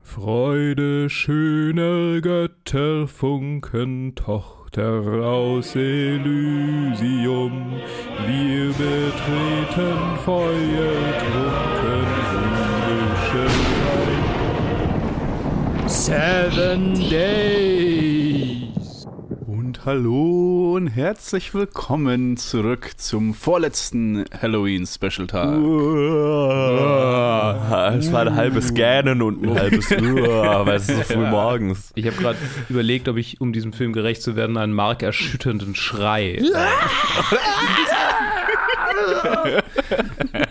[0.00, 7.72] Freude schöner Götterfunken, Tochter aus Elysium,
[8.26, 13.48] wir betreten feuertrunken himmlische
[15.88, 18.27] Seven Days.
[19.88, 25.54] Hallo und herzlich willkommen zurück zum vorletzten Halloween-Special-Tag.
[27.98, 31.90] Es war ein halbes Gähnen und ein halbes weil es ist so früh morgens.
[31.94, 32.36] Ich habe gerade
[32.68, 36.42] überlegt, ob ich, um diesem Film gerecht zu werden, einen markerschütternden Schrei.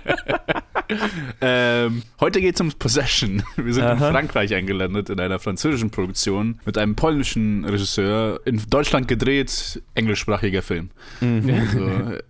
[1.41, 3.43] ähm, heute geht es um Possession.
[3.55, 3.93] Wir sind Aha.
[3.93, 8.39] in Frankreich eingelandet, in einer französischen Produktion mit einem polnischen Regisseur.
[8.45, 10.89] In Deutschland gedreht, englischsprachiger Film.
[11.21, 11.49] Mhm.
[11.49, 11.79] Also,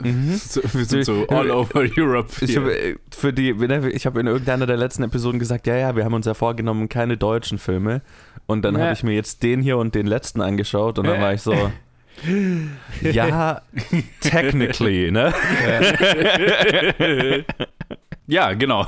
[0.03, 0.33] mhm.
[0.37, 2.29] So, wir sind so all over Europe.
[2.41, 3.49] Ich habe äh, für die,
[3.93, 6.89] ich habe in irgendeiner der letzten Episoden gesagt, ja, ja, wir haben uns ja vorgenommen,
[6.89, 8.01] keine deutschen Filme.
[8.45, 8.81] Und dann ja.
[8.81, 11.71] habe ich mir jetzt den hier und den letzten angeschaut und dann war ich so.
[13.01, 13.61] Ja,
[14.21, 15.33] technically, ne?
[15.67, 17.43] Ja,
[18.53, 18.85] genau.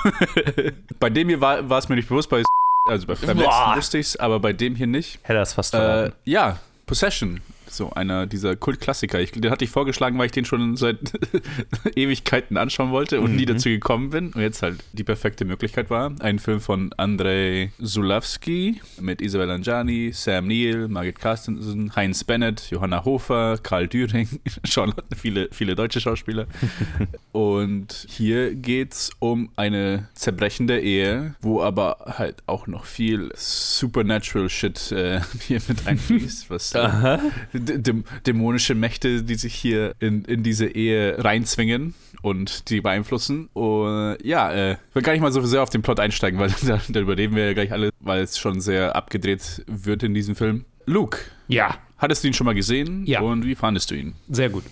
[1.00, 2.44] bei dem hier war, war es mir nicht bewusst, bei
[2.90, 5.20] also beim letzten wusste ich es, aber bei dem hier nicht.
[5.24, 9.20] Hätte das fast äh, Ja, Possession so einer dieser Kultklassiker.
[9.20, 10.98] Ich, den hatte ich vorgeschlagen, weil ich den schon seit
[11.96, 13.38] Ewigkeiten anschauen wollte und mhm.
[13.38, 14.34] nie dazu gekommen bin.
[14.34, 16.14] Und jetzt halt die perfekte Möglichkeit war.
[16.20, 23.06] Ein Film von Andrei Zulawski mit Isabel Anjani, Sam Neill, Margit Carstensen, Heinz Bennett, Johanna
[23.06, 24.28] Hofer, Karl Düring,
[24.64, 26.48] schon viele, viele deutsche Schauspieler.
[27.32, 34.50] und hier geht es um eine zerbrechende Ehe, wo aber halt auch noch viel Supernatural
[34.50, 36.72] Shit äh, hier mit einfließt, was
[37.60, 43.50] dämonische Mächte, die sich hier in, in diese Ehe reinzwingen und die beeinflussen.
[43.54, 46.54] Und ja, äh, ich will gar nicht mal so sehr auf den Plot einsteigen, weil
[46.66, 50.36] da, da überleben wir ja gleich alle, weil es schon sehr abgedreht wird in diesem
[50.36, 50.66] Film.
[50.86, 51.20] Luke.
[51.48, 51.78] Ja.
[51.98, 53.06] Hattest du ihn schon mal gesehen?
[53.06, 53.22] Ja.
[53.22, 54.14] Und wie fandest du ihn?
[54.30, 54.64] Sehr gut.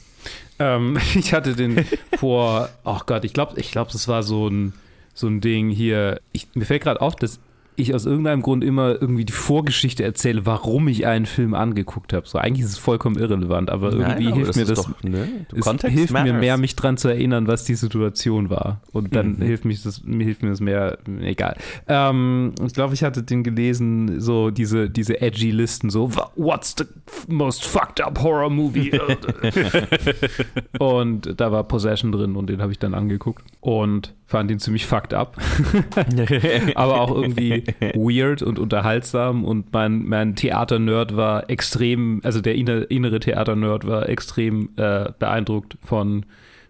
[0.60, 1.86] Ähm, ich hatte den
[2.18, 4.74] vor, ach oh Gott, ich glaube, ich glaube, das war so ein,
[5.14, 6.20] so ein Ding hier.
[6.32, 7.40] Ich, mir fällt gerade auf, dass
[7.78, 12.28] ich aus irgendeinem Grund immer irgendwie die Vorgeschichte erzähle, warum ich einen Film angeguckt habe.
[12.28, 15.04] So eigentlich ist es vollkommen irrelevant, aber irgendwie Nein, aber hilft das mir das, doch,
[15.04, 15.46] ne?
[15.56, 16.34] es hilft matters.
[16.34, 18.82] mir mehr, mich dran zu erinnern, was die Situation war.
[18.92, 19.44] Und dann mhm.
[19.44, 21.56] hilft mich das, mir hilft mir das mehr, egal.
[21.88, 26.86] Ähm, ich glaube, ich hatte den gelesen, so diese, diese edgy Listen, so What's the
[27.28, 28.92] most fucked up horror movie?
[30.80, 34.86] und da war Possession drin und den habe ich dann angeguckt und fand ihn ziemlich
[34.86, 35.38] fucked up.
[36.76, 37.64] aber auch irgendwie
[37.96, 44.70] weird und unterhaltsam und mein, mein Theater-Nerd war extrem, also der innere Theater-Nerd war extrem
[44.76, 46.26] äh, beeindruckt von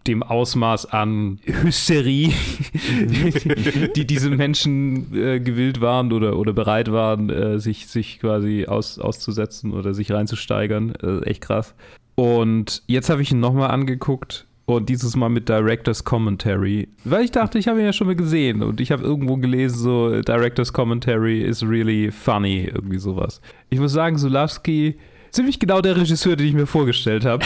[0.06, 2.31] dem Ausmaß an Hysterie,
[3.95, 9.00] die diese Menschen äh, gewillt waren oder, oder bereit waren, äh, sich, sich quasi aus,
[9.00, 10.94] auszusetzen oder sich reinzusteigern.
[10.95, 11.75] Äh, echt krass.
[12.16, 16.89] Und jetzt habe ich ihn nochmal angeguckt und dieses Mal mit Director's Commentary.
[17.05, 18.61] Weil ich dachte, ich habe ihn ja schon mal gesehen.
[18.61, 22.69] Und ich habe irgendwo gelesen, so Director's Commentary is really funny.
[22.73, 23.39] Irgendwie sowas.
[23.69, 24.97] Ich muss sagen, Sulawski,
[25.31, 27.45] ziemlich genau der Regisseur, den ich mir vorgestellt habe.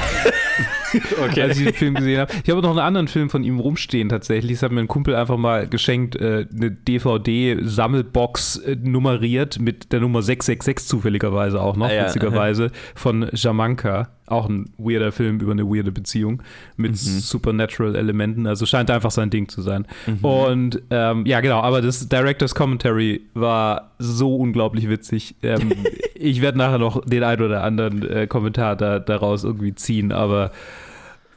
[1.23, 1.43] okay.
[1.43, 2.33] als ich den Film gesehen habe.
[2.43, 4.53] Ich habe noch einen anderen Film von ihm rumstehen tatsächlich.
[4.53, 9.99] Das hat mir ein Kumpel einfach mal geschenkt, äh, eine DVD-Sammelbox äh, nummeriert mit der
[9.99, 14.09] Nummer 666 zufälligerweise auch noch, ah, ja, witzigerweise, von Jamanka.
[14.31, 16.41] Auch ein weirder Film über eine weirde Beziehung
[16.77, 16.95] mit mhm.
[16.95, 18.47] Supernatural-Elementen.
[18.47, 19.85] Also scheint einfach sein Ding zu sein.
[20.07, 20.25] Mhm.
[20.25, 25.35] Und ähm, ja, genau, aber das Director's Commentary war so unglaublich witzig.
[25.43, 25.71] Ähm,
[26.15, 30.51] ich werde nachher noch den ein oder anderen äh, Kommentar da, daraus irgendwie ziehen, aber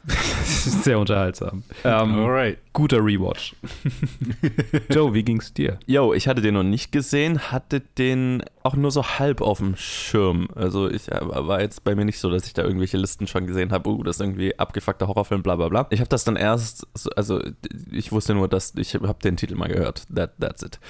[0.06, 1.62] Sehr unterhaltsam.
[1.84, 2.58] Ähm, Alright.
[2.74, 3.54] Guter Rewatch.
[4.90, 5.78] Joe, wie ging's dir?
[5.86, 9.76] Yo, ich hatte den noch nicht gesehen, hatte den auch nur so halb auf dem
[9.76, 10.48] Schirm.
[10.56, 13.46] Also ich äh, war jetzt bei mir nicht so, dass ich da irgendwelche Listen schon
[13.46, 15.86] gesehen habe, uh, das ist irgendwie abgefuckter Horrorfilm, bla bla bla.
[15.90, 16.86] Ich habe das dann erst,
[17.16, 17.40] also
[17.92, 20.02] ich wusste nur, dass ich habe den Titel mal gehört.
[20.12, 20.80] That, that's it.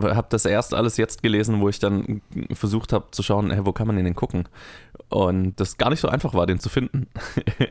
[0.00, 2.22] Habe das erst alles jetzt gelesen, wo ich dann
[2.52, 4.48] versucht habe zu schauen, hey, wo kann man den denn gucken?
[5.12, 7.06] Und das gar nicht so einfach war, den zu finden.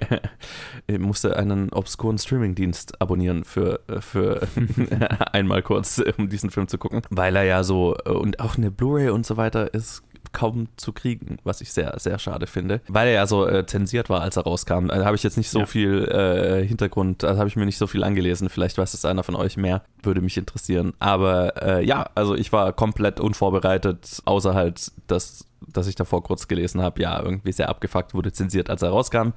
[0.88, 4.47] ich musste einen obskuren Streamingdienst abonnieren für, für
[5.33, 9.09] einmal kurz, um diesen Film zu gucken, weil er ja so und auch eine Blu-ray
[9.09, 10.03] und so weiter ist
[10.33, 14.09] kaum zu kriegen, was ich sehr, sehr schade finde, weil er ja so äh, zensiert
[14.09, 14.87] war, als er rauskam.
[14.87, 15.65] Da habe ich jetzt nicht so ja.
[15.65, 18.49] viel äh, Hintergrund, da habe ich mir nicht so viel angelesen.
[18.49, 20.94] Vielleicht weiß es einer von euch mehr, würde mich interessieren.
[20.99, 26.47] Aber äh, ja, also ich war komplett unvorbereitet, außer halt, dass das ich davor kurz
[26.47, 29.29] gelesen habe, ja, irgendwie sehr abgefuckt, wurde zensiert, als er rauskam.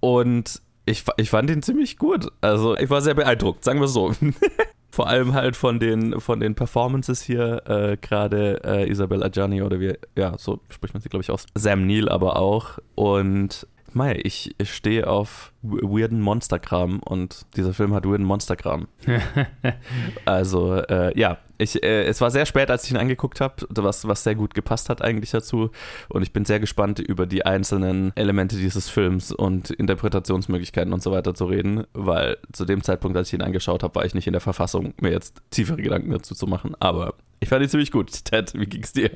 [0.00, 2.28] Und ich, ich fand ihn ziemlich gut.
[2.40, 4.12] Also ich war sehr beeindruckt, sagen wir so.
[4.90, 9.78] Vor allem halt von den, von den Performances hier, äh, gerade äh, Isabel Adjani oder
[9.78, 11.44] wie, ja, so spricht man sie, glaube ich, aus.
[11.54, 12.78] Sam Neill aber auch.
[12.94, 18.88] Und Mei, ich, stehe auf weirden Monsterkram und dieser Film hat weirden Monsterkram.
[20.24, 24.06] also, äh, ja, ich, äh, es war sehr spät, als ich ihn angeguckt habe, was,
[24.06, 25.70] was sehr gut gepasst hat eigentlich dazu.
[26.08, 31.12] Und ich bin sehr gespannt, über die einzelnen Elemente dieses Films und Interpretationsmöglichkeiten und so
[31.12, 34.26] weiter zu reden, weil zu dem Zeitpunkt, als ich ihn angeschaut habe, war ich nicht
[34.26, 36.74] in der Verfassung, mir jetzt tiefere Gedanken dazu zu machen.
[36.80, 38.10] Aber ich fand ihn ziemlich gut.
[38.24, 39.10] Ted, wie ging's dir?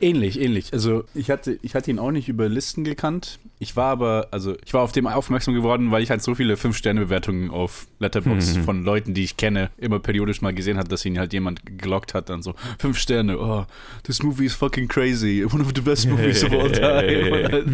[0.00, 0.72] Ähnlich, ähnlich.
[0.72, 3.38] Also ich hatte, ich hatte ihn auch nicht über Listen gekannt.
[3.58, 6.56] Ich war aber, also ich war auf dem aufmerksam geworden, weil ich halt so viele
[6.56, 8.64] Fünf-Sterne-Bewertungen auf Letterbox mhm.
[8.64, 12.12] von Leuten, die ich kenne, immer periodisch mal gesehen hat, dass ihn halt jemand gelockt
[12.12, 13.64] hat, dann so, fünf Sterne, oh,
[14.02, 17.64] this movie is fucking crazy, one of the best movies of all time.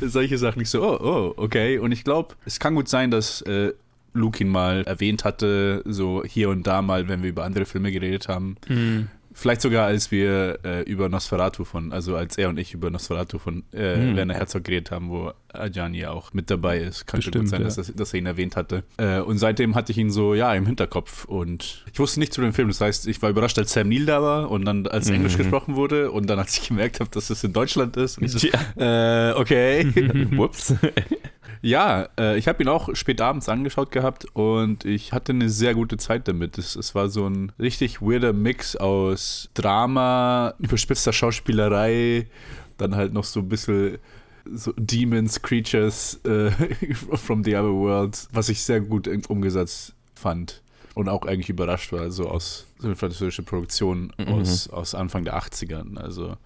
[0.02, 0.60] Solche Sachen.
[0.60, 1.78] Ich so, oh, oh, okay.
[1.78, 3.72] Und ich glaube, es kann gut sein, dass äh,
[4.12, 7.92] Luke ihn mal erwähnt hatte, so hier und da mal, wenn wir über andere Filme
[7.92, 8.56] geredet haben.
[8.68, 9.08] Mhm.
[9.40, 13.38] Vielleicht sogar, als wir äh, über Nosferatu von, also als er und ich über Nosferatu
[13.38, 14.14] von äh, hm.
[14.14, 17.06] Werner Herzog geredet haben, wo Ajani auch mit dabei ist.
[17.06, 17.68] Kann schon gut sein, ja.
[17.68, 18.82] dass, dass, er ihn erwähnt hatte.
[18.98, 21.24] Äh, und seitdem hatte ich ihn so, ja, im Hinterkopf.
[21.24, 22.68] Und ich wusste nicht zu dem Film.
[22.68, 25.14] Das heißt, ich war überrascht, als Sam Neill da war und dann als mhm.
[25.14, 26.10] Englisch gesprochen wurde.
[26.10, 28.18] Und dann, als ich gemerkt habe, dass es in Deutschland ist.
[28.18, 29.30] Und ich so, ja.
[29.30, 29.86] äh, okay.
[30.36, 30.74] Whoops.
[31.62, 35.74] Ja, äh, ich habe ihn auch spät abends angeschaut gehabt und ich hatte eine sehr
[35.74, 36.58] gute Zeit damit.
[36.58, 42.26] Es, es war so ein richtig weirder Mix aus Drama, überspitzter Schauspielerei,
[42.78, 43.98] dann halt noch so ein bisschen
[44.52, 46.50] so Demons, Creatures äh,
[47.16, 50.62] from the other world, was ich sehr gut umgesetzt fand
[50.94, 54.28] und auch eigentlich überrascht war, so aus so eine französische Produktion mhm.
[54.28, 55.98] aus, aus Anfang der 80ern.
[55.98, 56.36] Also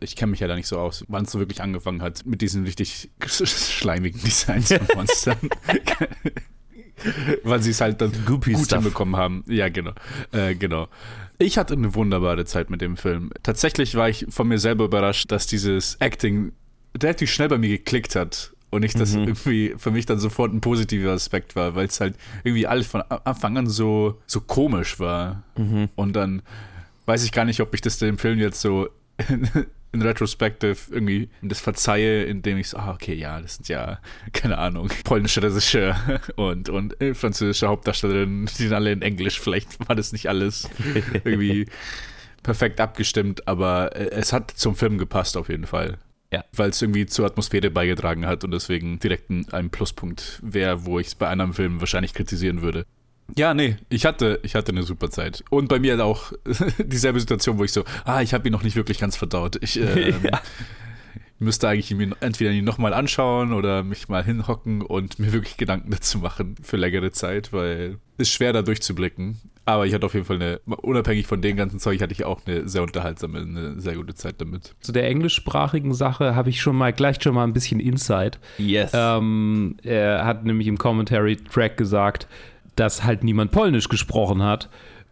[0.00, 2.40] ich kenne mich ja da nicht so aus, wann es so wirklich angefangen hat mit
[2.40, 5.38] diesen richtig schleimigen Designs von Monstern.
[7.44, 8.82] Weil sie es halt dann Goopy gut Stuff.
[8.82, 9.44] hinbekommen haben.
[9.48, 9.92] Ja, genau.
[10.32, 10.88] Äh, genau.
[11.38, 13.30] Ich hatte eine wunderbare Zeit mit dem Film.
[13.42, 16.52] Tatsächlich war ich von mir selber überrascht, dass dieses Acting
[16.96, 18.52] relativ schnell bei mir geklickt hat.
[18.70, 19.28] Und nicht, dass mhm.
[19.28, 23.02] irgendwie für mich dann sofort ein positiver Aspekt war, weil es halt irgendwie alles von
[23.02, 25.44] Anfang an so, so komisch war.
[25.56, 25.88] Mhm.
[25.94, 26.42] Und dann
[27.06, 28.88] weiß ich gar nicht, ob ich das dem Film jetzt so
[29.96, 33.98] in Retrospective irgendwie das verzeihe, indem ich so, ah, okay, ja, das sind ja,
[34.32, 35.96] keine Ahnung, polnische Regisseur
[36.36, 39.40] und, und äh, französische Hauptdarstellerin, die sind alle in Englisch.
[39.40, 40.68] Vielleicht war das nicht alles
[41.24, 41.66] irgendwie
[42.42, 45.98] perfekt abgestimmt, aber äh, es hat zum Film gepasst auf jeden Fall.
[46.32, 46.44] Ja.
[46.52, 50.98] Weil es irgendwie zur Atmosphäre beigetragen hat und deswegen direkt ein, ein Pluspunkt wäre, wo
[50.98, 52.84] ich es bei einem Film wahrscheinlich kritisieren würde.
[53.34, 55.44] Ja, nee, ich hatte, ich hatte eine super Zeit.
[55.50, 56.32] Und bei mir auch
[56.78, 59.56] dieselbe Situation, wo ich so, ah, ich habe ihn noch nicht wirklich ganz verdaut.
[59.60, 60.40] Ich ähm, ja.
[61.38, 65.90] müsste eigentlich ihn entweder ihn nochmal anschauen oder mich mal hinhocken und mir wirklich Gedanken
[65.90, 69.40] dazu machen für längere Zeit, weil es ist schwer da durchzublicken.
[69.68, 72.40] Aber ich hatte auf jeden Fall eine, unabhängig von dem ganzen Zeug, hatte ich auch
[72.46, 74.76] eine sehr unterhaltsame, eine sehr gute Zeit damit.
[74.80, 78.38] Zu der englischsprachigen Sache habe ich schon mal, gleich schon mal ein bisschen Insight.
[78.58, 78.92] Yes.
[78.94, 82.28] Ähm, er hat nämlich im Commentary-Track gesagt,
[82.76, 84.68] dass halt niemand Polnisch gesprochen hat.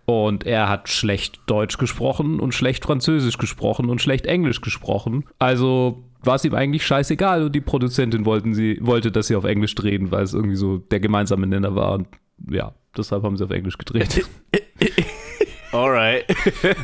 [0.06, 5.24] Und er hat schlecht Deutsch gesprochen und schlecht Französisch gesprochen und schlecht Englisch gesprochen.
[5.38, 9.44] Also war es ihm eigentlich scheißegal und die Produzentin wollten sie, wollte, dass sie auf
[9.44, 11.94] Englisch drehen, weil es irgendwie so der gemeinsame Nenner war.
[11.94, 12.08] Und
[12.50, 14.26] ja, deshalb haben sie auf Englisch gedreht.
[15.72, 16.24] Alright.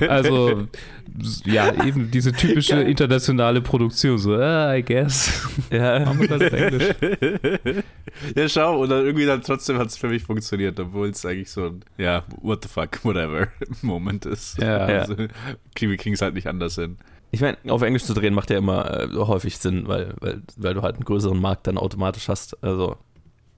[0.08, 0.66] Also,
[1.44, 2.82] ja, eben diese typische ja.
[2.82, 5.48] internationale Produktion, so, uh, I guess.
[5.70, 6.00] Ja.
[6.04, 6.94] Machen wir das in Englisch.
[8.34, 11.50] Ja, schau, und dann irgendwie dann trotzdem hat es für mich funktioniert, obwohl es eigentlich
[11.50, 13.48] so ein, ja, what the fuck, whatever
[13.82, 14.58] Moment ist.
[14.58, 14.78] Ja.
[14.78, 15.28] Also, wir
[15.96, 16.98] kriegen es halt nicht anders hin.
[17.30, 20.74] Ich meine, auf Englisch zu drehen macht ja immer äh, häufig Sinn, weil, weil, weil
[20.74, 22.62] du halt einen größeren Markt dann automatisch hast.
[22.62, 22.96] Also,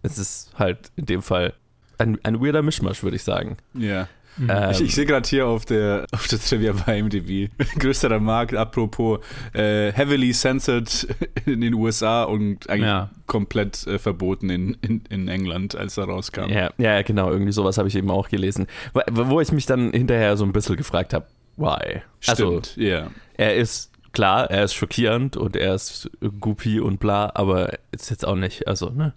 [0.03, 1.55] es ist halt in dem Fall
[1.99, 3.57] ein, ein weirder Mischmasch, würde ich sagen.
[3.75, 4.09] Ja.
[4.37, 4.51] Mhm.
[4.51, 8.55] Ähm, ich, ich sehe gerade hier auf der, auf der Trivia bei MDB, größter Markt,
[8.55, 9.21] apropos
[9.53, 11.07] äh, heavily censored
[11.47, 13.11] in den USA und eigentlich ja.
[13.27, 16.49] komplett äh, verboten in, in, in England, als er rauskam.
[16.49, 18.67] Ja, ja genau, irgendwie sowas habe ich eben auch gelesen.
[18.95, 22.03] Wo, wo ich mich dann hinterher so ein bisschen gefragt habe, why?
[22.27, 22.97] Also, Stimmt, ja.
[22.97, 23.11] Also, yeah.
[23.37, 26.11] Er ist klar, er ist schockierend und er ist
[26.41, 29.15] goopy und bla, aber ist jetzt auch nicht, also, ne?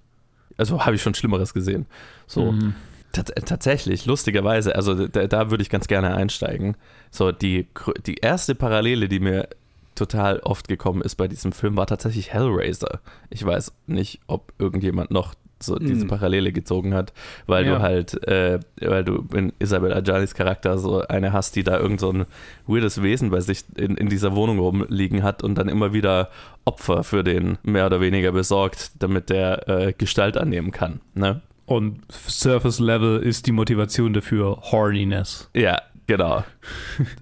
[0.58, 1.86] Also habe ich schon Schlimmeres gesehen.
[2.28, 2.54] So.
[2.54, 2.76] Mhm.
[3.16, 6.76] Tats tatsächlich, lustigerweise, also da, da würde ich ganz gerne einsteigen.
[7.12, 7.68] So, die,
[8.06, 9.48] die erste Parallele, die mir
[9.96, 13.00] total oft gekommen ist bei diesem Film, war tatsächlich Hellraiser.
[13.30, 16.08] Ich weiß nicht, ob irgendjemand noch so diese hm.
[16.08, 17.14] Parallele gezogen hat,
[17.48, 17.76] weil ja.
[17.76, 22.02] du halt, äh, weil du in Isabel Adjanis Charakter so eine hast, die da irgend
[22.02, 22.26] so ein
[22.68, 26.30] weirdes Wesen bei sich in, in dieser Wohnung rumliegen hat und dann immer wieder
[26.66, 31.00] Opfer für den mehr oder weniger besorgt, damit der äh, Gestalt annehmen kann.
[31.14, 31.42] Ne?
[31.66, 35.50] Und Surface Level ist die Motivation dafür Horniness.
[35.56, 36.44] Ja, genau.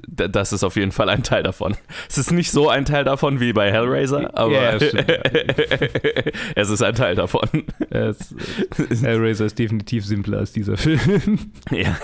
[0.08, 1.76] Das ist auf jeden Fall ein Teil davon.
[2.08, 5.10] Es ist nicht so ein Teil davon wie bei Hellraiser, aber stimmt.
[6.56, 7.50] es ist ein Teil davon.
[7.90, 8.34] Es,
[9.02, 11.52] Hellraiser ist definitiv simpler als dieser Film.
[11.72, 11.98] Ja.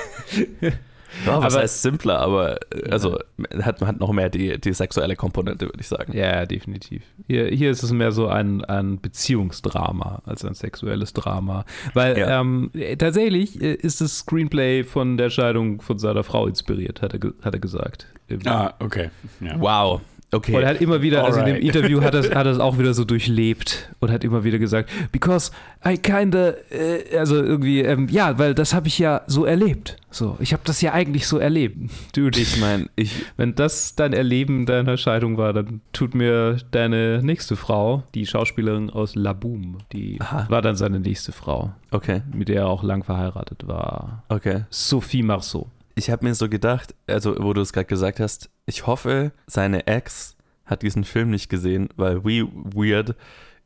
[1.25, 3.17] Ja, was Aber- heißt simpler, aber äh, also
[3.61, 6.15] hat, hat noch mehr die, die sexuelle Komponente, würde ich sagen.
[6.15, 7.01] Ja, definitiv.
[7.27, 11.65] Hier, hier ist es mehr so ein, ein Beziehungsdrama als ein sexuelles Drama.
[11.93, 12.41] Weil Ja.
[12.41, 17.13] ähm, äh, tatsächlich äh, ist das Screenplay von der Scheidung von seiner Frau inspiriert, hat
[17.13, 18.07] er, ge- hat er gesagt.
[18.45, 19.09] Ah, okay.
[19.39, 19.59] Ja.
[19.59, 20.01] Wow.
[20.31, 20.55] Okay.
[20.55, 21.75] Und er hat immer wieder, also in dem Alright.
[21.75, 24.89] Interview hat er es hat es auch wieder so durchlebt und hat immer wieder gesagt,
[25.11, 25.51] because
[25.85, 29.97] I kinda, äh, also irgendwie, ähm, ja, weil das habe ich ja so erlebt.
[30.11, 31.77] So, ich habe das ja eigentlich so erlebt.
[32.15, 37.21] Dude, ich meine, ich, wenn das dein Erleben deiner Scheidung war, dann tut mir deine
[37.23, 40.45] nächste Frau, die Schauspielerin aus La Boom, die Aha.
[40.49, 44.23] war dann seine nächste Frau, okay, mit der er auch lang verheiratet war.
[44.29, 44.65] okay.
[44.69, 45.69] Sophie Marceau.
[45.95, 49.87] Ich habe mir so gedacht, also wo du es gerade gesagt hast, ich hoffe, seine
[49.87, 53.15] Ex hat diesen Film nicht gesehen, weil wie weird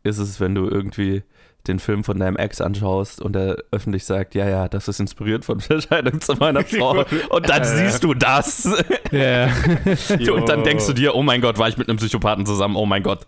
[0.03, 1.23] ist es, wenn du irgendwie
[1.67, 5.45] den Film von deinem Ex anschaust und er öffentlich sagt, ja, ja, das ist inspiriert
[5.45, 7.05] von der Scheidung zu meiner Frau.
[7.29, 8.69] Und dann siehst du das.
[9.11, 9.47] Ja.
[10.33, 12.85] Und dann denkst du dir, oh mein Gott, war ich mit einem Psychopathen zusammen, oh
[12.85, 13.25] mein Gott.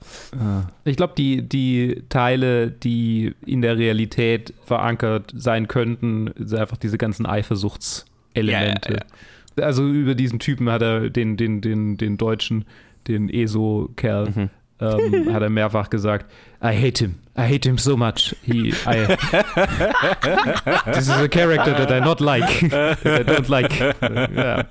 [0.84, 6.98] Ich glaube, die, die Teile, die in der Realität verankert sein könnten, sind einfach diese
[6.98, 8.94] ganzen Eifersuchtselemente.
[8.94, 9.00] Ja,
[9.59, 12.65] Also über diesen Typen hat er den, den, den, den Deutschen,
[13.07, 14.50] den ESO-Kerl, Mhm.
[14.81, 16.29] ähm, hat er mehrfach gesagt,
[16.62, 17.15] I hate him.
[17.38, 18.35] I hate him so much.
[18.43, 19.07] He, I,
[20.93, 22.47] this is a character that I not like.
[22.69, 23.77] that I don't like.
[24.35, 24.63] Ja.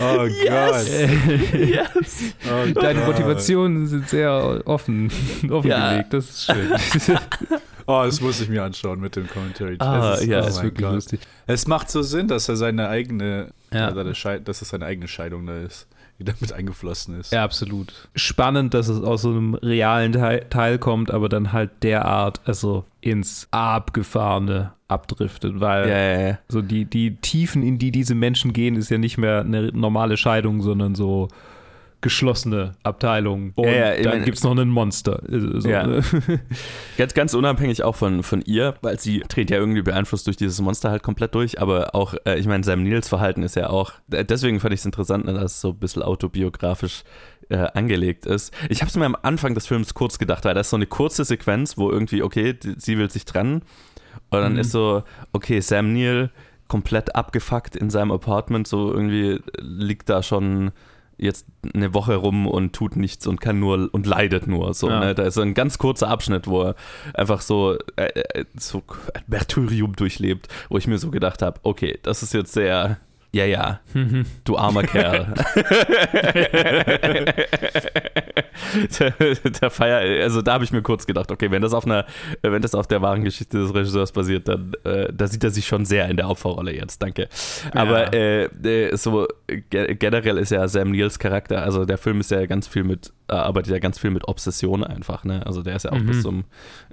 [0.00, 0.88] Oh Yes.
[1.52, 2.34] Yes.
[2.44, 2.68] Gott.
[2.76, 3.08] Oh Deine Gott.
[3.08, 5.10] Motivationen sind sehr offen,
[5.50, 6.12] offengelegt.
[6.12, 7.18] Das ist schön.
[7.88, 9.76] Oh, das muss ich mir anschauen mit dem Commentary.
[9.78, 10.94] Ah, Das ist, ja, oh das ist wirklich Gott.
[10.96, 11.20] lustig.
[11.46, 13.78] Es macht so Sinn, dass er seine eigene, Ja.
[13.90, 13.94] ja.
[13.94, 15.86] seine Scheid dass es seine eigene Scheidung da ist,
[16.18, 17.32] die damit eingeflossen ist.
[17.32, 18.08] Ja, absolut.
[18.14, 22.84] Spannend, dass es aus so einem realen Teil, Teil kommt, aber dann halt derart, also
[23.00, 26.38] ins Abgefahrene abdriftet, weil Ja, ja, ja.
[26.48, 30.16] so die, die Tiefen, in die diese Menschen gehen, ist ja nicht mehr eine normale
[30.16, 31.28] Scheidung, sondern so
[32.06, 33.52] geschlossene Abteilung.
[33.56, 35.20] Und Ja, ja, dann meine- gibt es noch einen Monster.
[35.28, 35.84] Also, So, Ja.
[35.86, 36.00] ne?
[36.96, 40.60] Ganz, ganz unabhängig auch von, von ihr, weil sie dreht ja irgendwie beeinflusst durch dieses
[40.60, 43.92] Monster halt komplett durch, aber auch, äh, ich meine, Sam Nils Verhalten ist ja auch,
[44.12, 47.02] äh, deswegen fand ich es interessant, ne, dass es so ein bisschen autobiografisch
[47.48, 48.52] äh, angelegt ist.
[48.70, 50.86] Ich habe es mir am Anfang des Films kurz gedacht, weil das ist so eine
[50.86, 53.62] kurze Sequenz, wo irgendwie, okay, die, sie will sich trennen
[54.30, 54.58] und dann Mhm.
[54.60, 56.30] ist so, okay, Sam Neill
[56.68, 60.72] komplett abgefuckt in seinem Apartment, so irgendwie liegt da schon
[61.18, 64.74] jetzt eine Woche rum und tut nichts und kann nur und leidet nur.
[64.74, 65.00] So, Ja.
[65.00, 65.14] ne?
[65.14, 66.74] Da ist so ein ganz kurzer Abschnitt, wo er
[67.14, 68.82] einfach so, äh, äh, so
[69.14, 72.98] ein Martyrium durchlebt, wo ich mir so gedacht habe, okay, das ist jetzt sehr,
[73.36, 73.80] ja, ja,
[74.44, 75.34] du armer Kerl.
[79.60, 82.06] der, Feier, also da habe ich mir kurz gedacht, okay, wenn das auf einer,
[82.42, 85.66] wenn das auf der wahren Geschichte des Regisseurs basiert, dann äh, da sieht er sich
[85.66, 87.28] schon sehr in der Opferrolle jetzt, danke.
[87.72, 89.26] Aber äh, äh, so
[89.70, 93.12] ge generell ist ja Sam Neils Charakter, also der Film ist ja ganz viel mit,
[93.28, 95.44] äh, arbeitet ja ganz viel mit Obsession einfach, ne?
[95.46, 96.06] Also der ist ja auch Mhm.
[96.06, 96.44] bis zum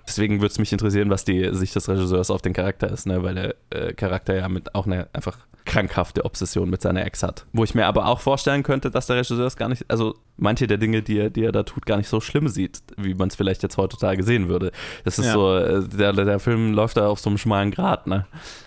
[0.08, 3.24] Deswegen würde es mich interessieren, was die Sicht des Regisseurs auf den Charakter ist, ne?
[3.24, 7.46] weil der äh, Charakter ja mit auch eine einfach krankhafte Obsession mit seiner Ex hat.
[7.54, 10.68] Wo ich mir aber auch vorstellen könnte, dass der Regisseur es gar nicht, also manche
[10.68, 13.30] der Dinge, die er, die er da tut, gar nicht so schlimm sieht, wie man
[13.30, 14.72] es vielleicht jetzt heutzutage sehen würde.
[15.06, 15.34] Das ist Ja.
[15.34, 18.26] so, äh, der, der Film läuft da auf so einem schmalen Grat, ne?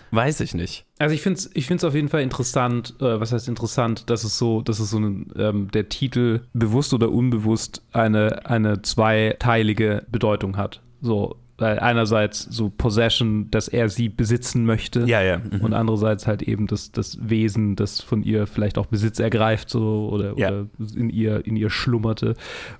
[0.09, 0.85] Weiß ich nicht.
[0.97, 4.23] Also ich finde es ich find's auf jeden Fall interessant, äh, was heißt interessant, dass
[4.23, 10.05] es so, dass es so ein, ähm, der Titel bewusst oder unbewusst eine, eine zweiteilige
[10.09, 10.81] Bedeutung hat.
[11.01, 15.05] So, weil einerseits so Possession, dass er sie besitzen möchte.
[15.07, 15.39] Ja, ja.
[15.39, 15.61] Mhm.
[15.61, 20.07] Und andererseits halt eben das, das Wesen, das von ihr vielleicht auch Besitz ergreift, so
[20.11, 20.49] oder, Ja.
[20.49, 22.35] oder in ihr, in ihr schlummerte.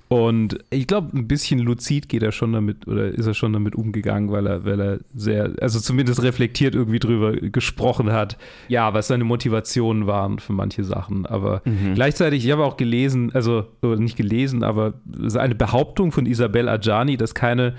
[0.09, 3.74] Und ich glaube, ein bisschen luzid geht er schon damit, oder ist er schon damit
[3.75, 9.07] umgegangen, weil er, weil er sehr, also zumindest reflektiert irgendwie drüber gesprochen hat, ja, was
[9.07, 11.25] seine Motivationen waren für manche Sachen.
[11.25, 11.95] Aber Mhm.
[11.95, 16.27] gleichzeitig, ich habe auch gelesen, also oder nicht gelesen, aber es ist eine Behauptung von
[16.27, 17.74] Isabel Adjani, dass keine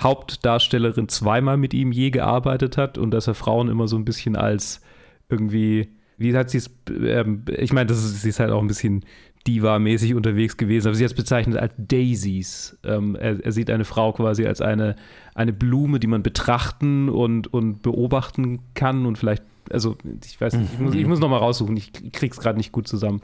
[0.00, 4.36] Hauptdarstellerin zweimal mit ihm je gearbeitet hat und dass er Frauen immer so ein bisschen
[4.36, 4.80] als
[5.28, 8.68] irgendwie, wie hat sie es, ähm, ich meine, das ist, sie ist halt auch ein
[8.68, 9.04] bisschen
[9.46, 12.78] Diva-mäßig unterwegs gewesen, aber sie hat es bezeichnet als Daisies.
[12.84, 14.96] Ähm, er, er sieht eine Frau quasi als eine,
[15.34, 20.72] eine Blume, die man betrachten und, und beobachten kann und vielleicht, also ich weiß nicht,
[20.74, 23.22] ich muss, ich muss noch mal raussuchen, ich krieg's gerade nicht gut zusammen.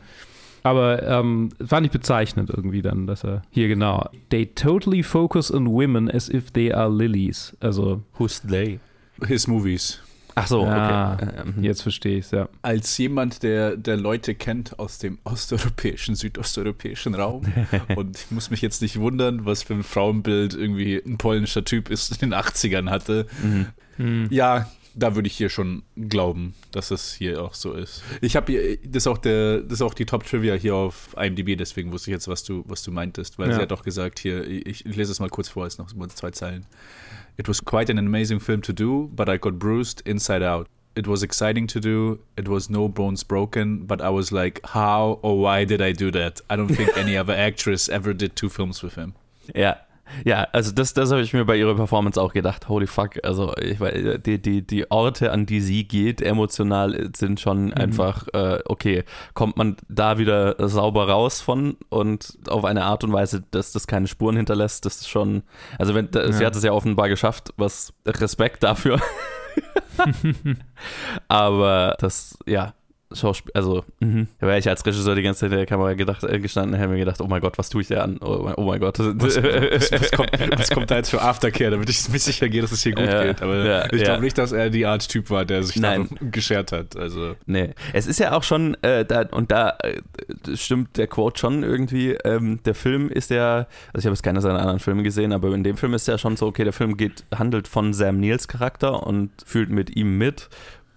[0.66, 4.08] Aber ähm, fand ich bezeichnend irgendwie dann, dass er hier genau.
[4.30, 7.56] They totally focus on women as if they are lilies.
[7.60, 8.80] Also Who's they?
[9.26, 10.00] His Movies.
[10.38, 11.30] Ach so, Ja, okay.
[11.34, 11.64] Äh, mhm.
[11.64, 12.48] Jetzt verstehe ich es, ja.
[12.60, 17.44] Als jemand, der, der Leute kennt aus dem osteuropäischen, südosteuropäischen Raum.
[17.96, 21.90] Und ich muss mich jetzt nicht wundern, was für ein Frauenbild irgendwie ein polnischer Typ
[21.90, 23.26] ist in den 80ern hatte.
[23.42, 23.66] Mhm.
[23.96, 24.26] Hm.
[24.30, 24.66] Ja,
[24.98, 28.02] da würde ich hier schon glauben, dass es hier auch so ist.
[28.22, 31.14] Ich habe hier, das ist auch der, das ist auch die Top Trivia hier auf
[31.18, 33.56] IMDb, deswegen wusste ich jetzt, was du, was du meintest, weil Ja.
[33.56, 36.08] sie hat auch gesagt hier, ich, ich lese es mal kurz vor, es sind noch
[36.08, 36.64] zwei Zeilen.
[37.36, 40.66] It was quite an amazing film to do, but I got bruised inside out.
[40.94, 42.18] It was exciting to do.
[42.36, 46.10] It was no bones broken, but I was like, how or why did I do
[46.12, 46.40] that?
[46.48, 49.12] I don't think any other actress ever did two films with him.
[49.54, 49.76] Ja.
[50.24, 52.68] Ja, also das, das habe ich mir bei ihrer Performance auch gedacht.
[52.68, 53.12] Holy fuck.
[53.24, 58.26] Also ich, weiß, die, die, die Orte, an die sie geht, emotional sind schon einfach,
[58.32, 63.42] äh, okay, kommt man da wieder sauber raus von und auf eine Art und Weise,
[63.50, 65.42] dass das keine Spuren hinterlässt, das ist schon,
[65.78, 66.46] also wenn, da, sie Ja.
[66.46, 69.00] hat es ja offenbar geschafft, was Respekt dafür.
[71.28, 72.74] Aber das, ja,
[73.12, 74.26] Schauspiel, also, mhm.
[74.40, 76.88] da wäre ich als Regisseur die ganze Zeit in der Kamera gedacht, äh, gestanden, hätte
[76.88, 78.18] mir gedacht, oh mein Gott, was tue ich da an?
[78.20, 78.98] Oh mein, oh mein Gott.
[78.98, 82.62] Was, was, was, kommt, was kommt da jetzt für Aftercare, damit ich mir sicher gehe,
[82.62, 83.42] dass es hier gut Ja, geht.
[83.42, 84.06] Aber ja, ich ja.
[84.06, 86.08] glaube nicht, dass er die Art Typ war, der sich Nein.
[86.32, 86.96] geschert hat.
[86.96, 87.36] Also.
[87.46, 91.62] Nee, es ist ja auch schon, äh, da, und da äh, stimmt der Quote schon
[91.62, 95.32] irgendwie, ähm, der Film ist ja, also ich habe jetzt keine seiner anderen Filme gesehen,
[95.32, 98.18] aber in dem Film ist ja schon so, okay, der Film geht, handelt von Sam
[98.18, 100.48] Neils Charakter und fühlt mit ihm mit.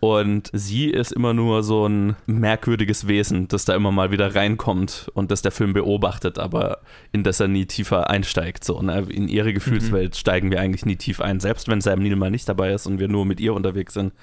[0.01, 5.11] Und sie ist immer nur so ein merkwürdiges Wesen, das da immer mal wieder reinkommt
[5.13, 6.79] und das der Film beobachtet, aber
[7.11, 8.63] in das er nie tiefer einsteigt.
[8.63, 9.05] So, ne?
[9.09, 11.41] In ihre Gefühlswelt steigen wir eigentlich nie tief ein.
[11.41, 14.13] Selbst wenn Sam Neill mal nicht dabei ist und wir nur mit ihr unterwegs sind,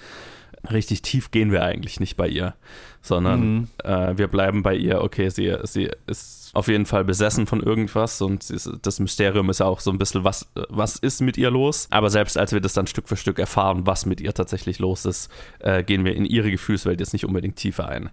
[0.73, 2.55] richtig tief gehen wir eigentlich nicht bei ihr,
[3.03, 3.69] sondern Mhm.
[3.85, 8.21] äh, wir bleiben bei ihr, okay, sie, sie ist auf jeden Fall besessen von irgendwas
[8.23, 8.51] und
[8.83, 11.87] das Mysterium ist ja auch so ein bisschen, was, was ist mit ihr los?
[11.91, 15.05] Aber selbst als wir das dann Stück für Stück erfahren, was mit ihr tatsächlich los
[15.05, 18.11] ist, äh, gehen wir in ihre Gefühlswelt jetzt nicht unbedingt tiefer ein.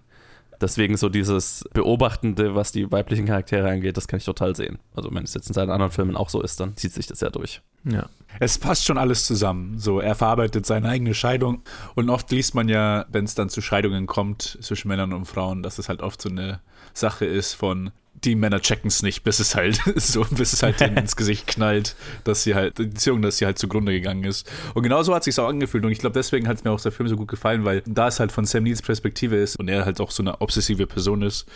[0.60, 4.78] Deswegen so dieses Beobachtende, was die weiblichen Charaktere angeht, das kann ich total sehen.
[4.94, 7.20] Also wenn es jetzt in seinen anderen Filmen auch so ist, dann zieht sich das
[7.20, 7.62] ja durch.
[7.84, 8.08] Ja.
[8.40, 9.78] Es passt schon alles zusammen.
[9.78, 11.62] So, er verarbeitet seine eigene Scheidung.
[11.94, 15.62] Und oft liest man ja, wenn es dann zu Scheidungen kommt zwischen Männern und Frauen,
[15.62, 16.60] dass es halt oft so eine
[16.92, 17.90] Sache ist von
[18.24, 21.96] die Männer checken es nicht, bis es halt so, bis es halt ins Gesicht knallt,
[22.24, 24.50] dass sie halt, die Beziehung, dass sie halt zugrunde gegangen ist.
[24.74, 25.84] Und genau so hat es sich auch angefühlt.
[25.84, 28.08] Und ich glaube, deswegen hat es mir auch der Film so gut gefallen, weil da
[28.08, 31.22] es halt von Sam Neils Perspektive ist und er halt auch so eine obsessive Person
[31.22, 31.46] ist,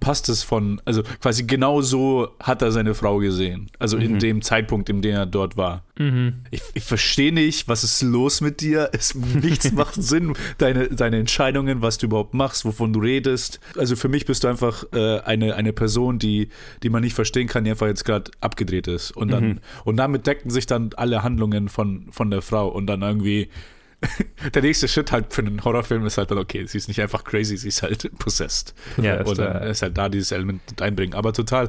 [0.00, 3.70] passt es von, also quasi genau so hat er seine Frau gesehen.
[3.78, 5.82] Also in dem Zeitpunkt, in dem er dort war.
[6.50, 8.88] Ich, ich verstehe nicht, was ist los mit dir?
[8.92, 10.32] Es, nichts macht Sinn.
[10.56, 13.60] Deine, deine Entscheidungen, was du überhaupt machst, wovon du redest.
[13.76, 16.48] Also für mich bist du einfach äh, eine, eine Person, die,
[16.82, 19.10] die man nicht verstehen kann, die einfach jetzt gerade abgedreht ist.
[19.10, 22.68] Und, dann, und damit decken sich dann alle Handlungen von, von der Frau.
[22.68, 23.50] Und dann irgendwie
[24.54, 27.24] der nächste Schritt halt für einen Horrorfilm ist halt dann, okay, sie ist nicht einfach
[27.24, 28.74] crazy, sie ist halt possessed.
[29.00, 31.14] Ja, dann ist halt da dieses Element einbringen.
[31.14, 31.68] Aber total,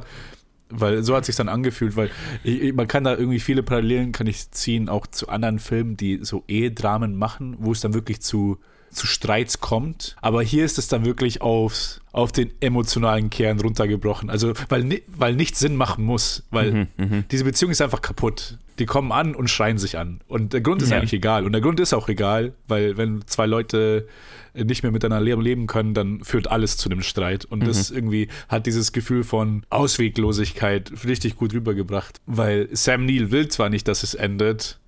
[0.76, 2.10] weil so hat sich dann angefühlt, weil
[2.42, 6.20] ich, man kann da irgendwie viele Parallelen kann ich ziehen, auch zu anderen Filmen, die
[6.22, 8.58] so Ehedramen machen, wo es dann wirklich zu
[8.94, 14.30] zu Streits kommt, aber hier ist es dann wirklich aufs, auf den emotionalen Kern runtergebrochen.
[14.30, 16.86] Also, weil, weil nichts Sinn machen muss, weil
[17.30, 18.58] diese Beziehung ist einfach kaputt.
[18.78, 20.20] Die kommen an und schreien sich an.
[20.26, 20.96] Und der Grund ist Ja.
[20.98, 21.44] eigentlich egal.
[21.46, 24.08] Und der Grund ist auch egal, weil wenn zwei Leute
[24.54, 27.44] nicht mehr miteinander le- leben können, dann führt alles zu einem Streit.
[27.44, 32.20] Und das irgendwie hat dieses Gefühl von Ausweglosigkeit richtig gut rübergebracht.
[32.26, 34.78] Weil Sam Neill will zwar nicht, dass es endet,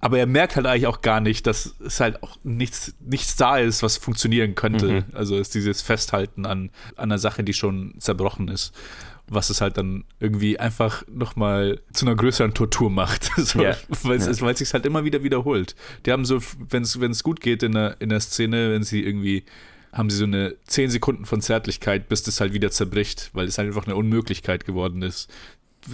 [0.00, 3.58] aber er merkt halt eigentlich auch gar nicht, dass es halt auch nichts, nichts da
[3.58, 5.04] ist, was funktionieren könnte.
[5.12, 8.72] Also ist dieses Festhalten an, an einer Sache, die schon zerbrochen ist.
[9.28, 13.30] Was es halt dann irgendwie einfach nochmal zu einer größeren Tortur macht.
[13.36, 13.76] so, Ja.
[14.02, 14.54] Weil es Ja.
[14.54, 15.74] sich halt immer wieder wiederholt.
[16.04, 19.44] Die haben so, wenn es gut geht in der, in der Szene, wenn sie irgendwie
[19.92, 23.56] haben sie so eine 10 Sekunden von Zärtlichkeit, bis das halt wieder zerbricht, weil es
[23.56, 25.30] halt einfach eine Unmöglichkeit geworden ist,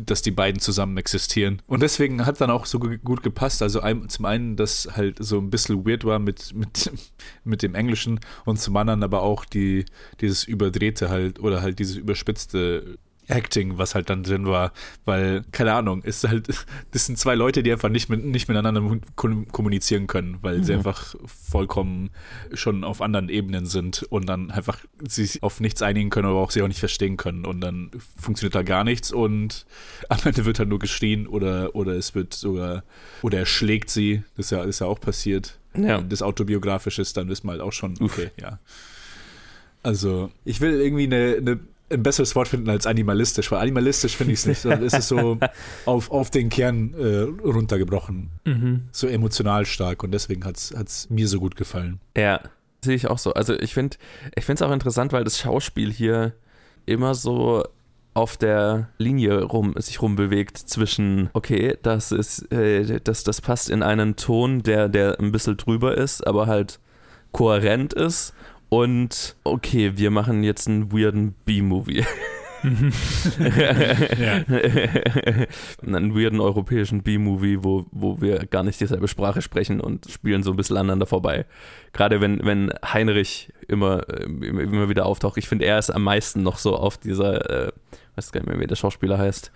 [0.05, 1.63] dass die beiden zusammen existieren.
[1.67, 3.63] Und deswegen hat dann auch so gut gepasst.
[3.63, 6.91] Also zum einen, dass halt so ein bisschen weird war mit, mit,
[7.45, 9.85] mit dem Englischen und zum anderen aber auch die,
[10.21, 14.73] dieses Überdrehte halt oder halt dieses überspitzte Acting, was halt dann drin war,
[15.05, 16.49] weil, keine Ahnung, ist halt,
[16.91, 18.81] das sind zwei Leute, die einfach nicht, mit, nicht miteinander
[19.17, 21.15] kom- kommunizieren können, weil sie einfach
[21.51, 22.11] vollkommen
[22.53, 26.51] schon auf anderen Ebenen sind und dann einfach sich auf nichts einigen können, aber auch
[26.51, 29.67] sie auch nicht verstehen können und dann funktioniert da gar nichts und
[30.09, 32.83] am Ende wird halt nur geschrien oder, oder es wird sogar,
[33.23, 35.59] oder er schlägt sie, das ist ja, ist ja auch passiert.
[35.75, 36.01] Ja.
[36.01, 38.59] Wenn das autobiografisch ist, dann wissen wir halt auch schon, okay, ja.
[39.83, 41.61] Also, ich will irgendwie eine, eine
[41.93, 45.39] ein besseres Wort finden als animalistisch, weil animalistisch finde ich es nicht, es ist so
[45.87, 48.31] auf, auf den Kern äh, runtergebrochen.
[48.45, 48.83] Mhm.
[48.93, 52.01] So emotional stark und deswegen hat es mir so gut gefallen.
[52.17, 52.41] Ja,
[52.85, 53.35] sehe ich auch so.
[53.35, 53.97] Also ich finde
[54.35, 56.33] ich es auch interessant, weil das Schauspiel hier
[56.87, 57.65] immer so
[58.15, 63.83] auf der Linie rum, sich rumbewegt zwischen, okay, das ist, äh, das, das passt in
[63.83, 66.79] einen Ton, der, der ein bisschen drüber ist, aber halt
[67.33, 68.35] kohärent ist
[68.73, 72.07] und okay, wir machen jetzt einen weirden B-Movie.
[75.87, 80.53] einen weirden europäischen B-Movie, wo, wo wir gar nicht dieselbe Sprache sprechen und spielen so
[80.53, 81.45] ein bisschen aneinander vorbei.
[81.93, 85.37] Gerade wenn, wenn Heinrich immer, äh, immer wieder auftaucht.
[85.37, 87.73] Ich finde, er ist am meisten noch so auf dieser, äh,
[88.17, 89.53] weiß gar nicht mehr, wie der Schauspieler heißt.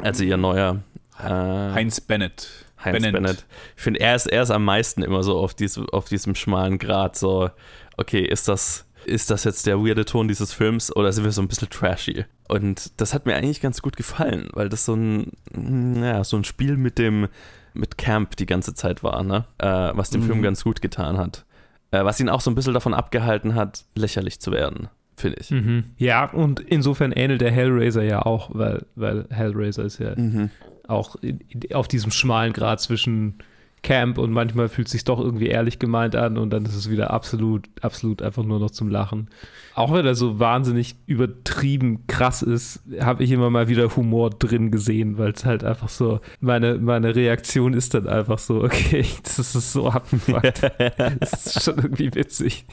[0.00, 0.82] Also ihr neuer.
[1.16, 2.48] Äh, Heinz Bennett.
[2.84, 3.12] Heinz Bennett.
[3.12, 3.46] Bennett.
[3.76, 6.78] Ich finde, er ist, er ist am meisten immer so auf, diesem auf diesem schmalen
[6.78, 7.50] Grad, so,
[7.96, 11.42] okay, ist das ist das jetzt der weirde Ton dieses Films oder sind wir so
[11.42, 12.24] ein bisschen trashy?
[12.48, 15.32] Und das hat mir eigentlich ganz gut gefallen, weil das so ein,
[16.02, 17.28] ja, so ein Spiel mit dem,
[17.74, 19.46] mit Camp die ganze Zeit war, ne?
[19.58, 20.26] Äh, was dem mhm.
[20.26, 21.44] Film ganz gut getan hat.
[21.90, 25.50] Äh, was ihn auch so ein bisschen davon abgehalten hat, lächerlich zu werden, finde ich.
[25.50, 25.84] Mhm.
[25.96, 30.50] Ja, und insofern ähnelt der Hellraiser ja auch, weil, weil Hellraiser ist ja mhm.
[30.86, 33.38] auch in, in, auf diesem schmalen Grad zwischen
[33.82, 36.88] Camp und manchmal fühlt es sich doch irgendwie ehrlich gemeint an und dann ist es
[36.88, 39.28] wieder absolut, absolut einfach nur noch zum Lachen.
[39.74, 44.70] Auch wenn er so wahnsinnig übertrieben krass ist, habe ich immer mal wieder Humor drin
[44.70, 49.38] gesehen, weil es halt einfach so, meine, meine Reaktion ist dann einfach so, okay, das
[49.38, 50.62] ist so abgefuckt.
[51.20, 52.64] das ist schon irgendwie witzig.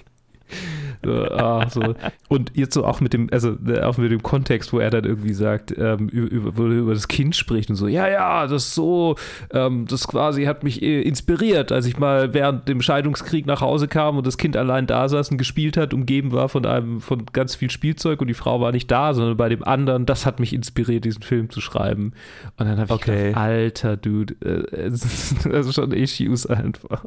[1.04, 1.96] So, ah, so.
[2.28, 5.06] Und jetzt so auch mit dem, also äh, auch mit dem Kontext, wo er dann
[5.06, 8.66] irgendwie sagt, ähm, über, wo er über das Kind spricht und so, ja, ja, das
[8.66, 9.16] ist so,
[9.52, 13.88] ähm, das quasi hat mich äh, inspiriert, als ich mal während dem Scheidungskrieg nach Hause
[13.88, 17.26] kam und das Kind allein da saß und gespielt hat, umgeben war von einem, von
[17.32, 20.40] ganz viel Spielzeug und die Frau war nicht da, sondern bei dem anderen, das hat
[20.40, 22.14] mich inspiriert, diesen Film zu schreiben.
[22.58, 23.28] Und dann habe ich okay.
[23.30, 27.04] gedacht, alter Dude, äh, das ist schon Issues einfach.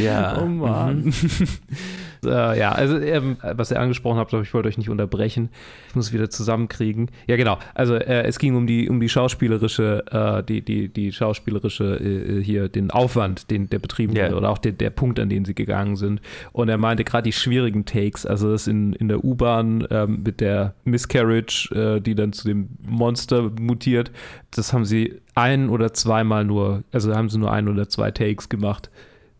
[0.00, 0.40] Ja.
[0.40, 1.06] Oh Mann.
[1.06, 1.12] Mhm.
[2.24, 5.50] äh, ja, also ähm, was ihr angesprochen habt, ich wollte euch nicht unterbrechen.
[5.88, 7.10] Ich muss wieder zusammenkriegen.
[7.26, 7.58] Ja, genau.
[7.74, 12.42] Also äh, es ging um die um die schauspielerische, äh, die die die schauspielerische äh,
[12.42, 14.26] hier den Aufwand, den der betrieben yeah.
[14.26, 16.20] wurde oder auch den, der Punkt, an den sie gegangen sind.
[16.52, 20.40] Und er meinte gerade die schwierigen Takes, also das in in der U-Bahn ähm, mit
[20.40, 24.10] der Miscarriage, äh, die dann zu dem Monster mutiert,
[24.50, 28.48] das haben sie ein oder zweimal nur, also haben sie nur ein oder zwei Takes
[28.48, 28.90] gemacht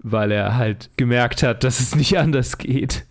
[0.05, 3.05] weil er halt gemerkt hat, dass es nicht anders geht.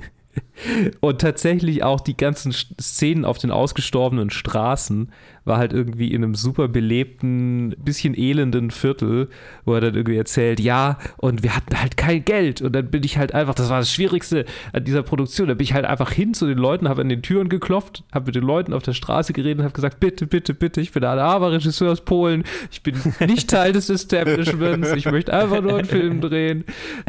[0.99, 5.11] Und tatsächlich auch die ganzen Szenen auf den ausgestorbenen Straßen
[5.45, 9.29] war halt irgendwie in einem super belebten, bisschen elenden Viertel,
[9.65, 12.61] wo er dann irgendwie erzählt, ja, und wir hatten halt kein Geld.
[12.61, 15.63] Und dann bin ich halt einfach, das war das Schwierigste an dieser Produktion, da bin
[15.63, 18.43] ich halt einfach hin zu den Leuten, habe an den Türen geklopft, habe mit den
[18.43, 21.91] Leuten auf der Straße geredet und habe gesagt, bitte, bitte, bitte, ich bin ein Regisseur
[21.91, 22.95] aus Polen, ich bin
[23.27, 26.63] nicht Teil des Establishments, ich möchte einfach nur einen Film drehen.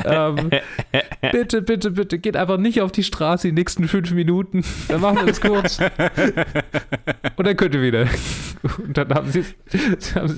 [0.04, 0.50] Ähm,
[1.32, 5.18] bitte, bitte, bitte, geht einfach nicht auf die Straße die nächsten fünf Minuten, dann machen
[5.18, 5.78] wir das kurz.
[7.36, 8.06] und dann könnt ihr wieder.
[8.78, 9.54] Und dann haben sie es,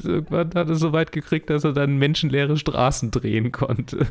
[0.05, 4.07] irgendwann hat es so weit gekriegt, dass er dann menschenleere Straßen drehen konnte.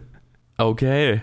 [0.57, 1.21] Okay.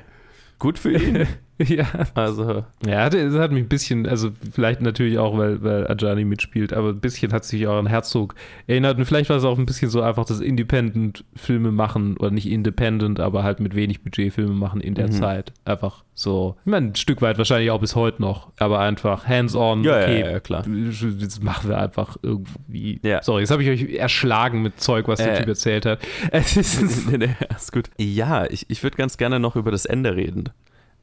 [0.58, 1.26] Gut für ihn.
[1.72, 1.87] Ja.
[2.14, 2.64] Also.
[2.87, 6.90] Ja, das hat mich ein bisschen, also vielleicht natürlich auch, weil, weil Ajani mitspielt, aber
[6.90, 8.35] ein bisschen hat sich auch an Herzog
[8.66, 8.98] erinnert.
[8.98, 13.20] Und vielleicht war es auch ein bisschen so einfach das Independent-Filme machen, oder nicht Independent,
[13.20, 15.12] aber halt mit wenig Budget Filme machen in der mhm.
[15.12, 15.53] Zeit.
[15.64, 16.57] Einfach so.
[16.64, 19.83] Ich meine, ein Stück weit wahrscheinlich auch bis heute noch, aber einfach hands-on.
[19.83, 20.64] Ja, okay, ja, ja, klar.
[20.66, 23.01] Jetzt machen wir einfach irgendwie.
[23.03, 23.22] Ja.
[23.22, 26.01] Sorry, jetzt habe ich euch erschlagen mit Zeug, was der äh, Typ erzählt hat.
[26.31, 27.90] Es ist, nee, nee, ist gut.
[27.98, 30.51] Ja, ich, ich würde ganz gerne noch über das Ende reden.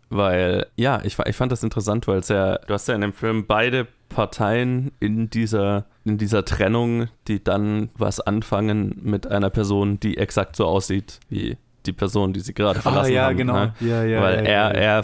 [0.09, 3.13] Weil, ja, ich, ich fand das interessant, weil es ja, du hast ja in dem
[3.13, 9.99] Film beide Parteien in dieser, in dieser Trennung, die dann was anfangen mit einer Person,
[9.99, 13.37] die exakt so aussieht wie die Person, die sie gerade ah, verlassen ah, ja, haben.
[13.37, 13.53] Genau.
[13.53, 13.73] Ne?
[13.79, 15.03] Ja, ja, Weil ja, er, er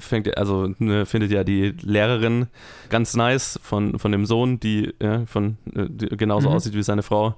[0.00, 2.48] fängt, also ne, findet ja die Lehrerin
[2.88, 6.56] ganz nice von, von dem Sohn, die, ja, von, äh, die genauso mhm.
[6.56, 7.36] aussieht wie seine Frau.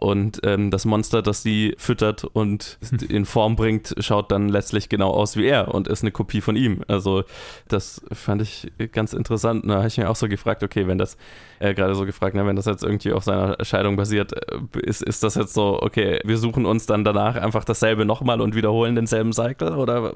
[0.00, 5.10] Und ähm, das Monster, das sie füttert und in Form bringt, schaut dann letztlich genau
[5.10, 6.82] aus wie er und ist eine Kopie von ihm.
[6.88, 7.24] Also
[7.68, 9.68] das fand ich ganz interessant.
[9.68, 11.18] Da habe ich mir auch so gefragt, okay, wenn das,
[11.58, 15.02] äh, gerade so gefragt, ne, wenn das jetzt irgendwie auf seiner Scheidung basiert, äh, ist,
[15.02, 18.94] ist das jetzt so, okay, wir suchen uns dann danach einfach dasselbe nochmal und wiederholen
[18.94, 19.74] denselben Cycle?
[19.76, 20.12] Oder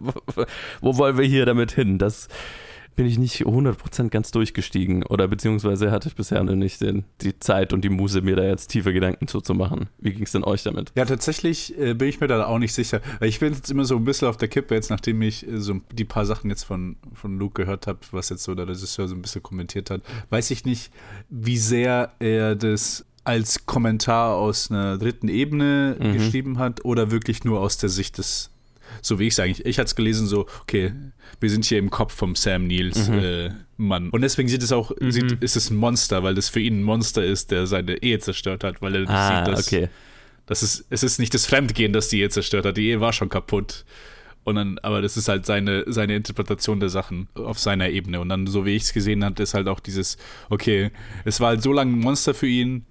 [0.80, 1.98] wo wollen wir hier damit hin?
[1.98, 2.28] Das
[2.96, 7.38] bin ich nicht 100% ganz durchgestiegen oder beziehungsweise hatte ich bisher noch nicht den, die
[7.40, 9.88] Zeit und die Muse, mir da jetzt tiefe Gedanken zuzumachen.
[9.98, 10.92] Wie ging es denn euch damit?
[10.94, 13.00] Ja, tatsächlich äh, bin ich mir da auch nicht sicher.
[13.20, 15.80] Ich bin jetzt immer so ein bisschen auf der Kippe, jetzt nachdem ich äh, so
[15.90, 19.14] die paar Sachen jetzt von, von Luke gehört habe, was jetzt so der Regisseur so
[19.16, 20.92] ein bisschen kommentiert hat, weiß ich nicht,
[21.30, 26.12] wie sehr er das als Kommentar aus einer dritten Ebene mhm.
[26.12, 28.50] geschrieben hat oder wirklich nur aus der Sicht des
[29.02, 30.92] so wie ich es eigentlich, ich hatte es gelesen, so, okay,
[31.40, 33.18] wir sind hier im Kopf vom Sam Niels mhm.
[33.18, 34.10] äh, Mann.
[34.10, 35.10] Und deswegen sieht es auch, mhm.
[35.10, 38.18] sieht, ist es ein Monster, weil das für ihn ein Monster ist, der seine Ehe
[38.18, 39.88] zerstört hat, weil er ah, sieht, dass, okay.
[40.46, 43.12] das ist, es ist nicht das Fremdgehen, das die Ehe zerstört hat, die Ehe war
[43.12, 43.84] schon kaputt.
[44.44, 48.20] Und dann, aber das ist halt seine, seine Interpretation der Sachen auf seiner Ebene.
[48.20, 50.18] Und dann, so wie ich es gesehen habe, ist halt auch dieses,
[50.50, 50.90] okay,
[51.24, 52.84] es war halt so lange ein Monster für ihn,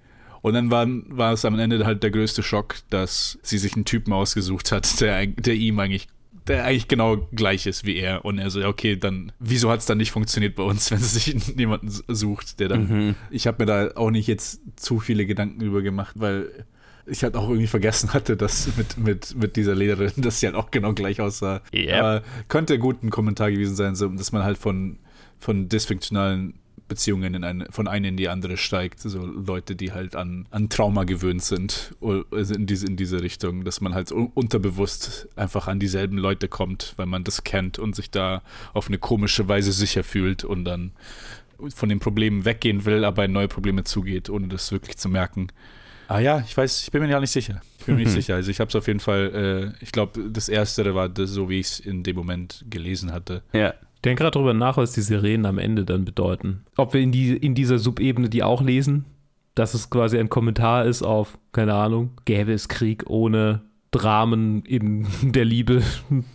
[0.44, 3.86] und dann war, war es am Ende halt der größte Schock, dass sie sich einen
[3.86, 6.06] Typen ausgesucht hat, der, der ihm eigentlich
[6.46, 8.26] der eigentlich genau gleich ist wie er.
[8.26, 10.98] Und er so, ja, okay, dann, wieso hat es dann nicht funktioniert bei uns, wenn
[10.98, 12.88] sie sich jemanden sucht, der dann.
[12.88, 13.14] Mhm.
[13.30, 16.66] Ich habe mir da auch nicht jetzt zu viele Gedanken über gemacht, weil
[17.06, 20.56] ich halt auch irgendwie vergessen hatte, dass mit, mit, mit dieser Lehrerin, dass sie halt
[20.56, 21.62] auch genau gleich aussah.
[21.72, 21.94] Yep.
[21.94, 24.98] Aber könnte gut ein Kommentar gewesen sein, so, dass man halt von,
[25.38, 26.58] von dysfunktionalen
[26.94, 29.00] Beziehungen in eine, von einer in die andere steigt.
[29.00, 31.92] So Leute, die halt an, an Trauma gewöhnt sind,
[32.30, 36.94] also in diese, in diese Richtung, dass man halt unterbewusst einfach an dieselben Leute kommt,
[36.96, 38.42] weil man das kennt und sich da
[38.74, 40.92] auf eine komische Weise sicher fühlt und dann
[41.74, 45.48] von den Problemen weggehen will, aber in neue Probleme zugeht, ohne das wirklich zu merken.
[46.06, 47.60] Ah ja, ich weiß, ich bin mir ja nicht sicher.
[47.78, 48.34] Ich bin mir nicht sicher.
[48.36, 51.48] Also ich habe es auf jeden Fall, äh, ich glaube, das Erstere war das, so,
[51.48, 53.42] wie ich es in dem Moment gelesen hatte.
[53.52, 53.74] Ja
[54.04, 56.64] denke gerade darüber nach, was die Sirenen am Ende dann bedeuten.
[56.76, 59.04] Ob wir in, die, in dieser Subebene die auch lesen,
[59.54, 63.62] dass es quasi ein Kommentar ist auf, keine Ahnung, gäbe es Krieg ohne
[63.94, 65.80] Dramen in der Liebe.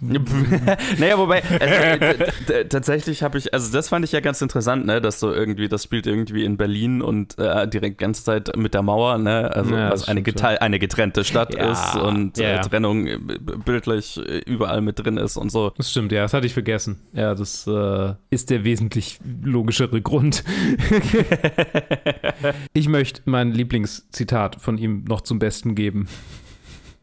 [0.98, 2.24] naja, wobei, also,
[2.70, 5.84] tatsächlich habe ich, also das fand ich ja ganz interessant, ne, dass so irgendwie, das
[5.84, 9.92] spielt irgendwie in Berlin und äh, direkt ganze Zeit mit der Mauer, ne, also ja,
[9.92, 12.56] was eine, geteil, eine getrennte Stadt ja, ist und ja.
[12.56, 15.74] äh, Trennung äh, bildlich äh, überall mit drin ist und so.
[15.76, 17.02] Das stimmt, ja, das hatte ich vergessen.
[17.12, 20.46] Ja, das äh, ist der wesentlich logischere Grund.
[22.74, 26.08] ich möchte mein Lieblingszitat von ihm noch zum Besten geben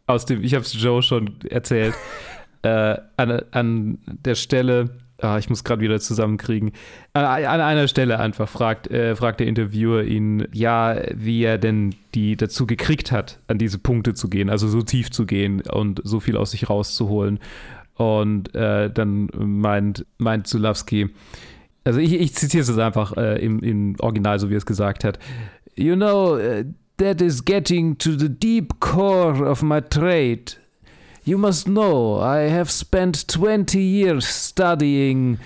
[0.06, 1.94] aus dem, ich habe es Joe schon erzählt,
[2.62, 4.90] äh, an, an der Stelle,
[5.20, 6.72] ah, ich muss gerade wieder zusammenkriegen,
[7.12, 11.94] an, an, einer Stelle einfach fragt, äh, fragt der Interviewer ihn, ja, wie er denn
[12.14, 16.00] die dazu gekriegt hat, an diese Punkte zu gehen, also so tief zu gehen und
[16.04, 17.38] so viel aus sich rauszuholen.
[17.94, 21.08] Und äh, dann meint, meint Zulawski,
[21.84, 25.04] also ich, ich zitiere es einfach äh, im, im Original, so wie er es gesagt
[25.04, 25.18] hat.
[25.76, 26.64] You know, uh,
[26.98, 30.54] That is getting to the deep core of my trade.
[31.24, 35.38] You must know I have spent 20 years studying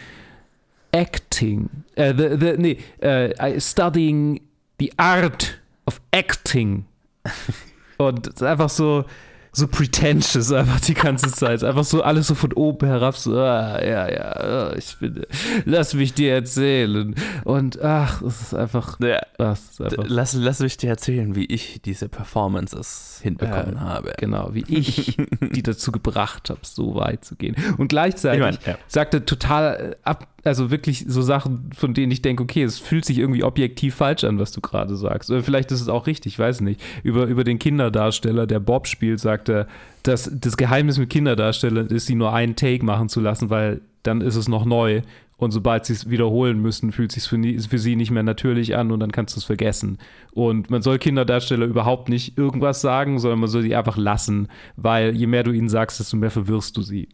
[0.93, 1.85] acting.
[1.97, 4.41] Uh, the, the, nee, uh, studying
[4.79, 6.87] the art of acting.
[7.99, 9.05] Und einfach so,
[9.53, 11.65] so pretentious einfach die ganze Zeit.
[11.65, 15.27] Einfach so alles so von oben herab, so, ah, ja, ja, ah, ich finde,
[15.65, 17.15] lass mich dir erzählen.
[17.45, 21.47] Und ach, es ist einfach, ja, das ist einfach lass, lass mich dir erzählen, wie
[21.47, 24.13] ich diese Performances hinbekommen ja, habe.
[24.19, 27.57] Genau, wie ich die dazu gebracht habe, so weit zu gehen.
[27.79, 28.79] Und gleichzeitig ich mein, ja.
[28.87, 33.19] sagte total ab, also wirklich so Sachen, von denen ich denke, okay, es fühlt sich
[33.19, 35.31] irgendwie objektiv falsch an, was du gerade sagst.
[35.31, 36.81] Oder vielleicht ist es auch richtig, weiß nicht.
[37.03, 39.67] Über, über den Kinderdarsteller, der Bob spielt, sagte,
[40.03, 44.21] dass das Geheimnis mit Kinderdarstellern ist, sie nur einen Take machen zu lassen, weil dann
[44.21, 45.03] ist es noch neu.
[45.37, 48.77] Und sobald sie es wiederholen müssen, fühlt es sich für, für sie nicht mehr natürlich
[48.77, 49.97] an und dann kannst du es vergessen.
[50.33, 55.17] Und man soll Kinderdarsteller überhaupt nicht irgendwas sagen, sondern man soll sie einfach lassen, weil
[55.17, 57.09] je mehr du ihnen sagst, desto mehr verwirrst du sie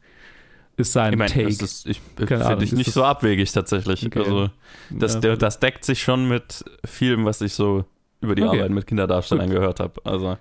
[0.79, 1.49] ist sein ich mein, Take.
[1.49, 4.05] Ist, ich finde ich nicht so abwegig tatsächlich.
[4.05, 4.19] Okay.
[4.19, 4.51] Also
[4.91, 5.35] das, ja.
[5.35, 7.87] das deckt sich schon mit vielem, was ich so
[8.21, 8.59] über die okay.
[8.59, 9.57] Arbeit mit Kinderdarstellern Gut.
[9.57, 9.95] gehört habe.
[10.05, 10.37] Also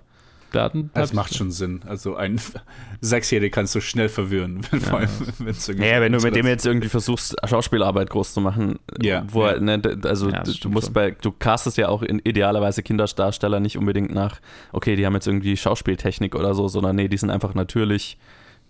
[0.52, 0.90] Daten.
[0.94, 1.82] Das macht schon Sinn.
[1.86, 2.40] Also ein
[3.00, 4.92] Sechsjähriger kannst du schnell verwirren, wenn, ja.
[4.94, 5.08] allem,
[5.78, 9.24] naja, wenn du mit dem jetzt irgendwie versuchst, Schauspielarbeit groß zu machen, ja.
[9.30, 9.58] wo ja.
[9.58, 10.94] Ne, also ja, du musst schon.
[10.94, 14.40] bei, du castest ja auch in idealerweise Kinderdarsteller nicht unbedingt nach,
[14.72, 18.18] okay, die haben jetzt irgendwie Schauspieltechnik oder so, sondern nee, die sind einfach natürlich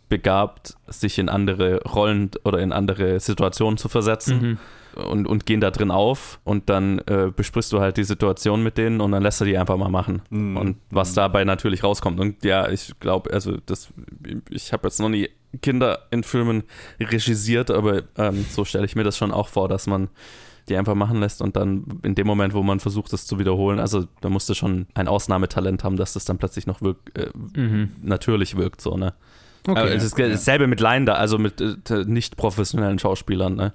[0.08, 4.40] begabt, sich in andere Rollen oder in andere Situationen zu versetzen.
[4.40, 4.58] Mhm.
[4.96, 8.78] Und, und gehen da drin auf und dann äh, besprichst du halt die Situation mit
[8.78, 10.22] denen und dann lässt du die einfach mal machen.
[10.30, 10.56] Mhm.
[10.56, 11.16] Und was mhm.
[11.16, 12.18] dabei natürlich rauskommt.
[12.18, 13.88] Und ja, ich glaube, also das,
[14.48, 15.28] ich habe jetzt noch nie
[15.60, 16.64] Kinder in Filmen
[16.98, 20.08] regisiert, aber ähm, so stelle ich mir das schon auch vor, dass man
[20.68, 23.78] die einfach machen lässt und dann in dem Moment, wo man versucht, das zu wiederholen,
[23.78, 27.28] also da musst du schon ein Ausnahmetalent haben, dass das dann plötzlich noch wirk äh,
[27.58, 27.92] mhm.
[28.02, 29.14] natürlich wirkt, so, ne?
[29.68, 33.72] Okay, es ist dasselbe mit Laien da, also mit äh, nicht professionellen Schauspielern, ne?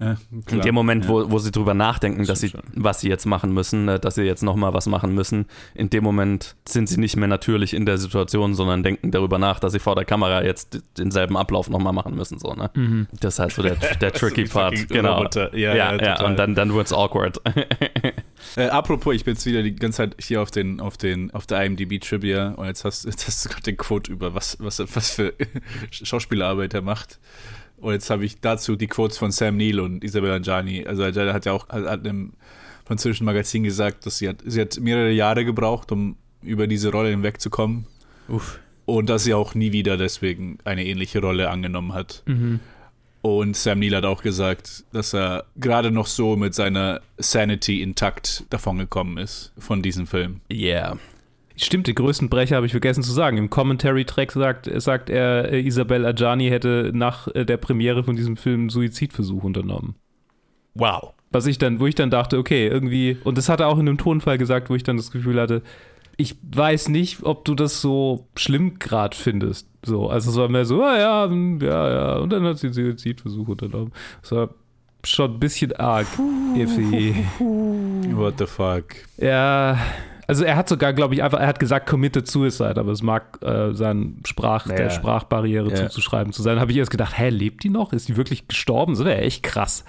[0.00, 0.16] Ja,
[0.50, 1.10] In dem Moment, ja.
[1.10, 4.14] wo, wo sie drüber nachdenken, dass sie, stimmt was sie jetzt machen müssen, äh, dass
[4.14, 7.86] sie jetzt nochmal was machen müssen, in dem Moment sind sie nicht mehr natürlich in
[7.86, 11.92] der Situation, sondern denken darüber nach, dass sie vor der Kamera jetzt denselben Ablauf nochmal
[11.92, 12.38] machen müssen.
[12.38, 12.70] So, ne?
[12.74, 13.06] Mhm.
[13.20, 14.88] Das ist halt so der, der tricky Part.
[14.88, 15.24] Genau.
[15.52, 17.40] Ja, ja, ja, und dann, dann wird es awkward.
[18.56, 21.46] Äh, apropos, ich bin jetzt wieder die ganze Zeit hier auf den, auf den, auf
[21.46, 24.78] der IMDb Trivia und jetzt hast, jetzt hast du gerade den Quote über was, was,
[24.94, 25.34] was für
[25.90, 27.20] Schauspielerarbeit er macht.
[27.80, 30.86] Und jetzt habe ich dazu die Quotes von Sam Neill und Isabella Angiani.
[30.86, 32.32] Also Angiani hat ja auch hat, hat einem
[32.84, 37.10] französischen Magazin gesagt, dass sie hat, sie hat mehrere Jahre gebraucht, um über diese Rolle
[37.10, 37.86] hinwegzukommen.
[38.28, 38.58] Uff.
[38.86, 42.22] Und dass sie auch nie wieder deswegen eine ähnliche Rolle angenommen hat.
[42.26, 42.60] Mhm.
[43.22, 48.44] Und Sam Neill hat auch gesagt, dass er gerade noch so mit seiner Sanity intakt
[48.50, 50.40] davongekommen ist von diesem Film.
[50.50, 50.98] Yeah.
[51.62, 53.36] Stimmt, den größten Brecher habe ich vergessen zu sagen.
[53.36, 58.38] Im Commentary-Track sagt, sagt er, äh, Isabel Adjani hätte nach äh, der Premiere von diesem
[58.38, 59.94] Film einen Suizidversuch unternommen.
[60.74, 61.12] Wow.
[61.30, 63.86] Was ich dann, wo ich dann dachte, okay, irgendwie, und das hat er auch in
[63.86, 65.62] einem Tonfall gesagt, wo ich dann das Gefühl hatte,
[66.16, 69.68] ich weiß nicht, ob du das so schlimm gerade findest.
[69.84, 72.68] So, also es war mehr so, ah ja, hm, ja, ja, und dann hat sie
[72.68, 73.92] einen Suizidversuch unternommen.
[74.22, 74.54] Das war
[75.04, 76.06] schon ein bisschen arg.
[76.56, 77.14] iffy.
[77.38, 78.84] What the fuck?
[79.18, 79.78] Ja,
[80.30, 83.38] also er hat sogar, glaube ich, einfach, er hat gesagt committed suicide, aber es mag
[83.42, 84.76] äh, sein Sprach, Ja.
[84.76, 85.76] der Sprachbarriere Ja.
[85.76, 86.58] zuzuschreiben zu sein.
[86.60, 87.92] Habe ich erst gedacht, hä, lebt die noch?
[87.92, 88.94] Ist die wirklich gestorben?
[88.94, 89.84] Das wäre echt krass.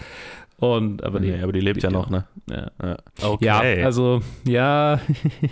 [0.61, 2.25] Und, aber nee, Nee, aber die lebt ja noch, ne?
[2.49, 2.71] Ja.
[2.83, 3.45] Ja, okay.
[3.79, 4.99] Ja, also, ja.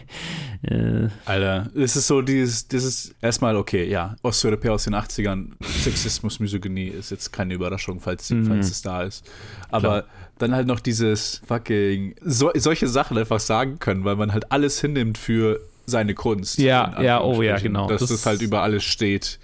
[0.61, 5.51] äh, Alter, es ist so dieses, das ist erstmal okay, ja, Osteuropäer aus den 80ern,
[5.63, 8.45] Sexismus, Misogynie ist jetzt keine Überraschung, falls, Mhm.
[8.45, 9.25] falls es da ist.
[9.71, 10.05] Aber
[10.37, 14.79] dann halt noch dieses fucking, so, solche Sachen einfach sagen können, weil man halt alles
[14.79, 16.59] hinnimmt für seine Kunst.
[16.59, 17.87] Ja, ja, oh ja, genau.
[17.87, 19.39] Dass Das- das, halt über alles steht.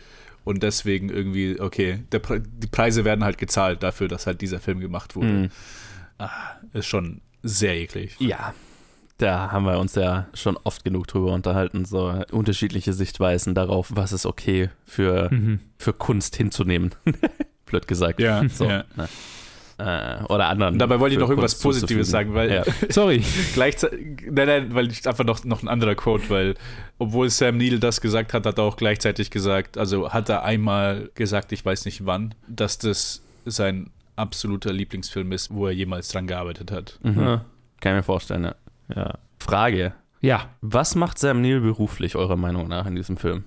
[0.45, 4.79] Und deswegen irgendwie, okay, der, die Preise werden halt gezahlt dafür, dass halt dieser Film
[4.79, 5.27] gemacht wurde.
[5.27, 5.49] Mhm.
[6.71, 8.15] Ist schon sehr eklig.
[8.19, 8.53] Ja,
[9.17, 14.11] da haben wir uns ja schon oft genug drüber unterhalten, so unterschiedliche Sichtweisen darauf, was
[14.11, 15.59] ist okay für, mhm.
[15.77, 16.93] für Kunst hinzunehmen.
[17.65, 18.19] Blöd gesagt.
[18.19, 18.83] Ja, So, ja.
[18.95, 19.09] ne?
[19.77, 20.73] Äh, oder anderen.
[20.73, 22.63] Und dabei wollte ich noch irgendwas Positives sagen, weil Ja.
[22.89, 23.23] Sorry.
[23.53, 26.55] Gleichzeitig, nein, nein, weil ich einfach noch, noch ein anderer Quote, weil
[26.97, 31.09] obwohl Sam Neill das gesagt hat, hat er auch gleichzeitig gesagt, also hat er einmal
[31.15, 36.25] gesagt, ich weiß nicht wann, dass das sein absoluter Lieblingsfilm ist, wo er jemals dran
[36.27, 36.99] gearbeitet hat.
[37.03, 37.19] Mhm.
[37.19, 37.45] Ja.
[37.81, 38.55] Kann ich mir vorstellen, ja.
[38.95, 39.13] ja.
[39.39, 39.93] Frage.
[40.21, 43.43] Ja, Was macht Sam Neill beruflich, eurer Meinung nach, in diesem Film?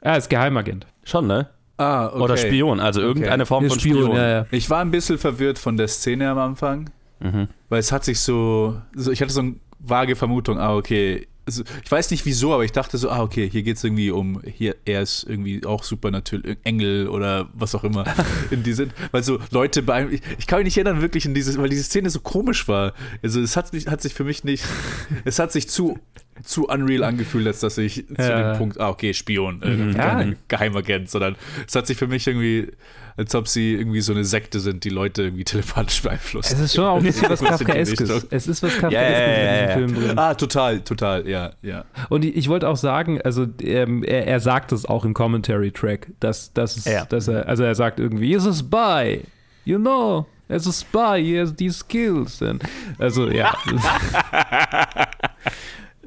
[0.00, 0.86] er ist Geheimagent.
[1.04, 1.48] Schon, ne?
[1.82, 2.20] Ah, okay.
[2.20, 4.14] Oder Spion, also irgendeine Form von Spion.
[4.16, 4.46] ja, ja.
[4.50, 6.90] Ich war ein bisschen verwirrt von der Szene am Anfang,
[7.20, 7.48] Mhm.
[7.68, 11.26] weil es hat sich so, so ich hatte so eine vage Vermutung, ah, okay.
[11.44, 14.10] Also, ich weiß nicht wieso, aber ich dachte so, ah, okay, hier geht es irgendwie
[14.12, 18.04] um, hier, er ist irgendwie auch super natürlich, Engel oder was auch immer
[18.52, 18.92] in die sind.
[19.10, 21.82] Weil so Leute bei ich, ich kann mich nicht erinnern, wirklich in dieses, weil diese
[21.82, 22.94] Szene so komisch war.
[23.22, 24.64] Also es hat, hat sich für mich nicht,
[25.24, 25.98] es hat sich zu,
[26.44, 28.52] zu unreal angefühlt, als dass ich zu Ja.
[28.52, 29.96] dem Punkt, ah, okay, Spion, äh, Mhm.
[29.96, 30.24] Ja.
[30.48, 31.34] Geheimagent, sondern
[31.66, 32.68] es hat sich für mich irgendwie,
[33.16, 36.54] als ob sie irgendwie so eine Sekte sind, die Leute irgendwie telepathisch beeinflussen.
[36.54, 38.26] Es ist schon auch ein bisschen was Kafkaeskes.
[38.30, 39.44] Es ist was Kafkaeskes ja.
[39.44, 40.18] in diesem Film drin.
[40.18, 41.84] Ah, total, total, ja, ja.
[42.08, 46.08] Und ich, ich wollte auch sagen, also ähm, er, er sagt es auch im Commentary-Track,
[46.20, 47.04] dass, dass, es, Ja.
[47.04, 49.22] dass er, also er sagt irgendwie, he's a spy,
[49.64, 52.42] you know, as a spy, he has these skills.
[52.42, 52.62] And,
[52.98, 53.54] also ja.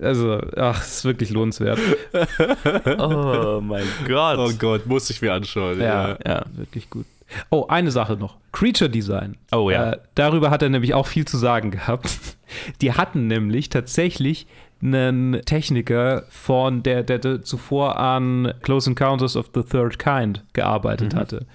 [0.02, 1.80] also, ach, es ist wirklich lohnenswert.
[2.98, 4.38] Oh mein Gott.
[4.38, 5.80] Oh Gott, muss ich mir anschauen.
[5.80, 6.18] Ja, Ja.
[6.26, 6.46] Ja.
[6.56, 7.06] wirklich gut.
[7.50, 8.36] Oh, eine Sache noch.
[8.52, 9.36] Creature Design.
[9.52, 9.94] Oh ja.
[9.94, 12.10] Äh, darüber hat er nämlich auch viel zu sagen gehabt.
[12.82, 14.46] Die hatten nämlich tatsächlich
[14.82, 21.16] einen Techniker von der, der, der zuvor an Close Encounters of the Third Kind gearbeitet
[21.16, 21.46] hatte.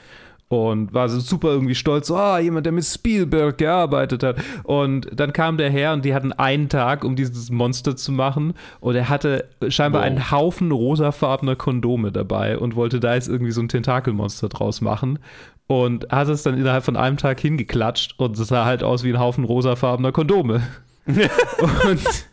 [0.52, 4.36] Und war so super irgendwie stolz, so, ah, jemand, der mit Spielberg gearbeitet hat.
[4.64, 8.54] Und dann kam der her und die hatten einen Tag, um dieses Monster zu machen.
[8.80, 10.06] Und er hatte scheinbar Wow.
[10.08, 15.20] einen Haufen rosafarbener Kondome dabei und wollte da jetzt irgendwie so ein Tentakelmonster draus machen.
[15.68, 19.10] Und hat es dann innerhalb von einem Tag hingeklatscht und es sah halt aus wie
[19.12, 20.62] ein Haufen rosafarbener Kondome.
[21.06, 22.26] und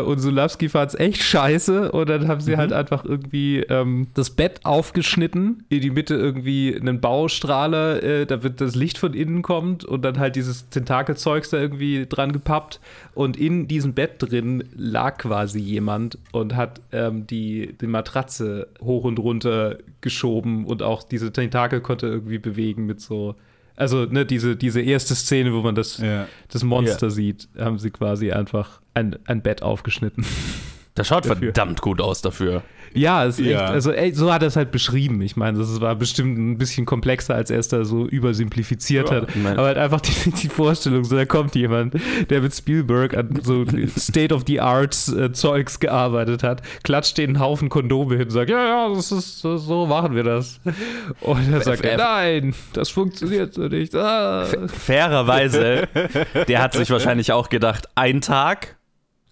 [0.00, 4.30] und Sulawski fand es echt scheiße und dann haben sie halt einfach irgendwie ähm, das
[4.30, 9.84] Bett aufgeschnitten, in die Mitte irgendwie einen Baustrahler, äh, damit das Licht von innen kommt
[9.84, 12.80] und dann halt dieses Tentakelzeugs da irgendwie dran gepappt
[13.14, 19.04] und in diesem Bett drin lag quasi jemand und hat ähm, die, die Matratze hoch
[19.04, 23.34] und runter geschoben und auch diese Tentakel konnte irgendwie bewegen mit so
[23.74, 26.28] also ne, diese, diese erste Szene, wo man das, Ja.
[26.48, 30.24] das Monster sieht, haben sie quasi einfach ein, ein Bett aufgeschnitten.
[30.94, 31.36] Das schaut dafür.
[31.36, 32.62] verdammt gut aus dafür.
[32.94, 33.46] Ja, ist ja.
[33.46, 35.22] echt, also ey, so hat er es halt beschrieben.
[35.22, 39.16] Ich meine, das war bestimmt ein bisschen komplexer, als er es da so übersimplifiziert ja,
[39.16, 39.28] hat.
[39.46, 41.94] Aber halt einfach die, die, Vorstellung, so da kommt jemand,
[42.28, 43.64] der mit Spielberg an so
[43.98, 49.86] State-of-the-Art-Zeugs gearbeitet hat, klatscht den Haufen Kondome hin und sagt, ja, ja, das ist, so
[49.86, 50.60] machen wir das.
[51.22, 53.94] Und er sagt, nein, das funktioniert so nicht.
[53.94, 54.44] Ah.
[54.66, 55.88] Fairerweise,
[56.48, 58.76] der hat sich wahrscheinlich auch gedacht, ein Tag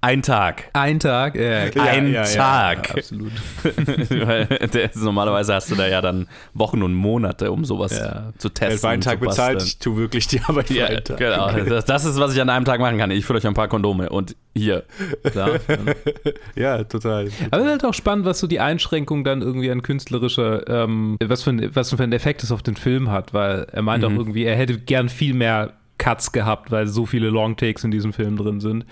[0.02, 0.70] ein Tag.
[0.72, 1.36] Ein Tag?
[1.36, 2.96] Ja, Ein ja, ja, Tag.
[2.96, 3.32] absolut.
[4.10, 8.00] Weil der, normalerweise hast du da ja dann Wochen und Monate, um sowas
[8.38, 8.82] zu testen.
[8.82, 11.18] Wer einen Tag bezahlt, ich tue wirklich die Arbeit für einen Tag.
[11.18, 11.52] Genau.
[11.52, 13.10] Das, das, ist, was ich an einem Tag machen kann.
[13.10, 14.84] Ich fülle euch ein paar Kondome und hier.
[15.22, 15.60] Klar.
[16.54, 17.28] ja, total.
[17.50, 21.18] Aber es ist halt auch spannend, was so die Einschränkung dann irgendwie an künstlerischer, ähm,
[21.22, 24.02] was, für ein, was für ein Effekt es auf den Film hat, weil er meint
[24.02, 24.14] mhm.
[24.14, 28.14] auch irgendwie, er hätte gern viel mehr Cuts gehabt, weil so viele Longtakes in diesem
[28.14, 28.86] Film drin sind.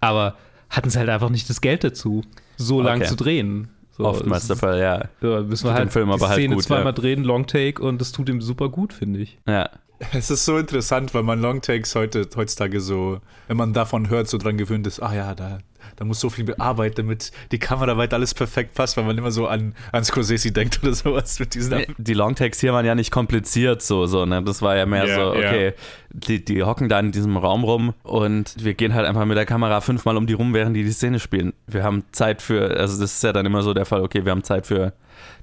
[0.00, 0.36] Aber
[0.72, 2.22] hatten sie halt einfach nicht das Geld dazu,
[2.56, 2.86] so okay.
[2.86, 3.68] lang zu drehen.
[3.96, 5.04] So, Oftmals der Fall, ja.
[5.20, 6.92] So, müssen wir halt den Film aber halt Szene gut, zweimal ja.
[6.92, 9.38] drehen, Long Take und das tut ihm super gut, finde ich.
[9.46, 9.68] Ja.
[10.12, 14.36] Es ist so interessant, weil man Longtakes heute, heutzutage so, wenn man davon hört, so
[14.36, 15.58] dran gewöhnt ist, ah ja, da,
[15.96, 19.30] da muss so viel bearbeitet, damit die Kamera weit alles perfekt passt, weil man immer
[19.30, 22.94] so an, an Scorsese denkt oder sowas mit diesen nee, Die Longtakes hier waren ja
[22.94, 24.42] nicht kompliziert so, so ne?
[24.42, 25.72] Das war ja mehr yeah, so, okay, yeah.
[26.10, 29.46] die, die hocken da in diesem Raum rum und wir gehen halt einfach mit der
[29.46, 31.52] Kamera fünfmal um die rum, während die die Szene spielen.
[31.66, 34.32] Wir haben Zeit für, also das ist ja dann immer so der Fall, okay, wir
[34.32, 34.92] haben Zeit für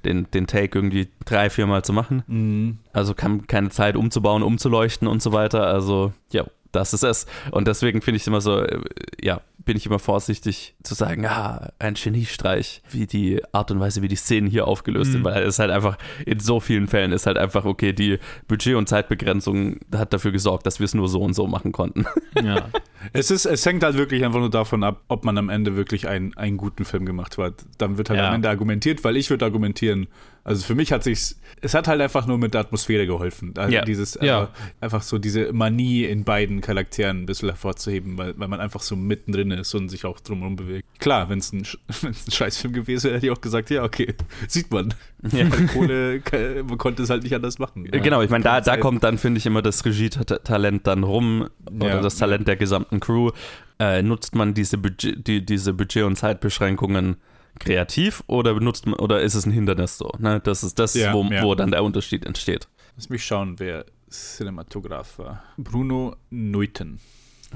[0.04, 2.22] den, den Take irgendwie drei, viermal zu machen.
[2.26, 2.78] Mhm.
[2.92, 5.66] Also kann keine Zeit umzubauen, umzuleuchten und so weiter.
[5.66, 7.26] Also, ja, das ist es.
[7.50, 8.80] Und deswegen finde ich es immer so, äh,
[9.20, 9.40] ja,
[9.70, 14.08] bin ich immer vorsichtig zu sagen, ah, ein Geniestreich, wie die Art und Weise, wie
[14.08, 15.12] die Szenen hier aufgelöst mhm.
[15.12, 15.96] sind, weil es halt einfach
[16.26, 18.18] in so vielen Fällen ist halt einfach, okay, die
[18.48, 22.04] Budget- und Zeitbegrenzung hat dafür gesorgt, dass wir es nur so und so machen konnten.
[22.42, 22.70] Ja.
[23.12, 26.08] es, ist, es hängt halt wirklich einfach nur davon ab, ob man am Ende wirklich
[26.08, 27.66] einen, einen guten Film gemacht hat.
[27.76, 28.28] Dann wird halt ja.
[28.28, 30.06] am Ende argumentiert, weil ich würde argumentieren,
[30.50, 33.52] also für mich hat sich es hat halt einfach nur mit der Atmosphäre geholfen.
[33.56, 33.84] Also ja.
[33.84, 34.48] dieses ja.
[34.80, 38.96] einfach so diese Manie in beiden Charakteren ein bisschen hervorzuheben, weil, weil man einfach so
[38.96, 40.86] mittendrin ist und sich auch drumherum bewegt.
[40.98, 41.62] Klar, wenn es ein,
[42.02, 44.14] ein Scheißfilm gewesen wäre, hätte ich auch gesagt, ja, okay,
[44.48, 44.94] sieht man.
[45.32, 45.46] Ja.
[45.72, 46.22] Kohle,
[46.66, 47.86] man konnte es halt nicht anders machen.
[47.92, 48.00] Ja.
[48.00, 52.00] Genau, ich meine, da, da kommt dann, finde ich, immer das Regie-Talent dann rum oder
[52.00, 53.30] das Talent der gesamten Crew.
[53.78, 57.16] Äh, nutzt man diese Budget, die, diese Budget- und Zeitbeschränkungen
[57.60, 60.10] kreativ oder benutzt man, oder ist es ein Hindernis so?
[60.18, 60.40] Ne?
[60.40, 61.44] Das ist das, ja, wo, ja.
[61.44, 62.66] wo dann der Unterschied entsteht.
[62.96, 65.44] Lass mich schauen, wer Cinematograph war.
[65.56, 66.98] Bruno Neuten.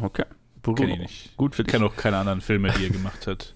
[0.01, 0.27] Okay.
[0.63, 0.77] Bruno.
[0.77, 1.37] Kenn ich nicht.
[1.37, 1.69] Gut für dich.
[1.69, 3.55] Ich kenne auch keine anderen Filme, die er gemacht hat.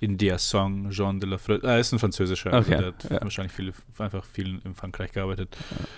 [0.00, 1.66] In der Song, Jean de la Freud.
[1.66, 2.50] Ah, ist ein französischer.
[2.50, 2.56] Okay.
[2.56, 3.22] Also der hat ja.
[3.22, 5.56] wahrscheinlich viele, einfach viel in Frankreich gearbeitet.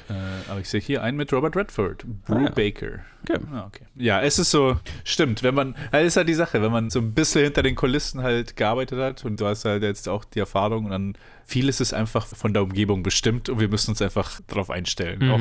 [0.09, 0.15] Ja.
[0.15, 2.05] Äh, aber ich sehe hier einen mit Robert Redford.
[2.25, 2.51] Brew ah, ja.
[2.51, 3.01] Baker.
[3.29, 3.41] Okay.
[3.53, 3.85] Ah, okay.
[3.97, 7.01] Ja, es ist so, stimmt, wenn man, das ist halt die Sache, wenn man so
[7.01, 10.39] ein bisschen hinter den Kulissen halt gearbeitet hat und du hast halt jetzt auch die
[10.39, 11.15] Erfahrung und dann
[11.51, 15.19] vieles ist einfach von der Umgebung bestimmt und wir müssen uns einfach darauf einstellen.
[15.19, 15.31] Mhm.
[15.31, 15.41] Auch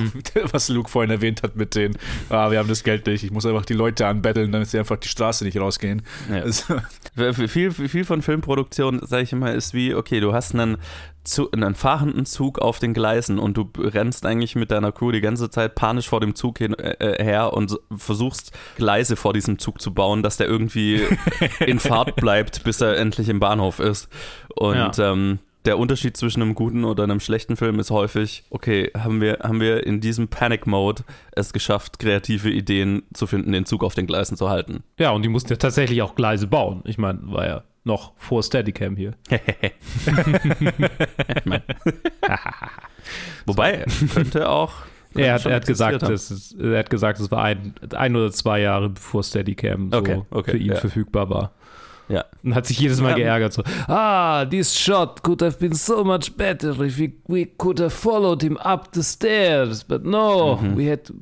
[0.53, 1.95] was Luke vorhin erwähnt hat mit den,
[2.29, 4.97] ah, wir haben das Geld nicht, ich muss einfach die Leute anbetteln, damit sie einfach
[4.97, 6.01] die Straße nicht rausgehen.
[6.29, 6.39] Ja.
[6.49, 6.81] Also.
[7.47, 10.77] Viel, viel von Filmproduktion, sage ich immer, ist wie, okay, du hast einen
[11.23, 15.21] zu, einen fahrenden Zug auf den Gleisen und du rennst eigentlich mit deiner Crew die
[15.21, 19.59] ganze Zeit panisch vor dem Zug hin, äh, äh her und versuchst Gleise vor diesem
[19.59, 21.05] Zug zu bauen, dass der irgendwie
[21.59, 24.09] in Fahrt bleibt, bis er endlich im Bahnhof ist.
[24.55, 25.11] Und ja.
[25.11, 29.39] ähm, der Unterschied zwischen einem guten oder einem schlechten Film ist häufig, okay, haben wir,
[29.43, 34.07] haben wir in diesem Panic-Mode es geschafft, kreative Ideen zu finden, den Zug auf den
[34.07, 34.83] Gleisen zu halten.
[34.97, 36.81] Ja, und die mussten ja tatsächlich auch Gleise bauen.
[36.85, 39.15] Ich meine, war ja noch vor Steadicam hier.
[43.45, 44.73] Wobei, könnte auch.
[45.13, 48.31] Könnte er, hat, er, hat gesagt, es, er hat gesagt, es war ein, ein oder
[48.31, 50.75] zwei Jahre bevor Steadicam so okay, okay, für ihn ja.
[50.75, 51.51] verfügbar war.
[52.09, 52.25] Ja.
[52.43, 53.53] Und hat sich jedes Mal geärgert.
[53.53, 57.91] So, ah, this shot could have been so much better if we, we could have
[57.91, 59.83] followed him up the stairs.
[59.83, 60.75] But no, mhm.
[60.75, 61.13] we had to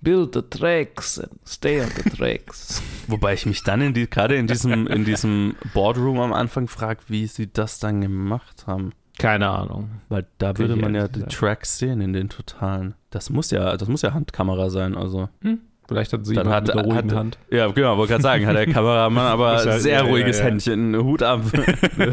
[0.00, 2.82] build the tracks and stay on the tracks.
[3.06, 7.00] Wobei ich mich dann in die, gerade in diesem, in diesem Boardroom am Anfang frage,
[7.08, 8.92] wie sie das dann gemacht haben.
[9.18, 9.90] Keine Ahnung.
[10.08, 12.94] Weil da würde man ja die Tracks sehen in den totalen.
[13.10, 15.28] Das muss ja, das muss ja Handkamera sein, also.
[15.42, 15.60] Hm?
[15.90, 17.38] Vielleicht hat sie dann hat, mit der ruhigen hat, Hand.
[17.50, 20.50] Ja, genau, wollte gerade sagen, hat der Kameramann aber halt, sehr ja, ruhiges ja, ja.
[20.50, 21.42] Händchen, Hut ab.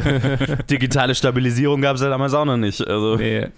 [0.71, 2.88] Digitale Stabilisierung gab es ja damals auch noch nicht.
[2.88, 3.49] Also, nee.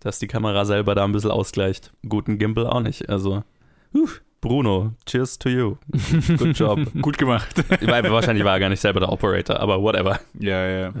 [0.00, 1.92] dass die Kamera selber da ein bisschen ausgleicht.
[2.08, 3.08] Guten Gimbal auch nicht.
[3.08, 3.44] Also,
[3.94, 4.08] uh,
[4.40, 5.76] Bruno, cheers to you.
[6.36, 6.80] Good job.
[7.00, 7.54] Gut gemacht.
[7.80, 10.18] Wahrscheinlich war er gar nicht selber der Operator, aber whatever.
[10.36, 10.92] Ja, ja.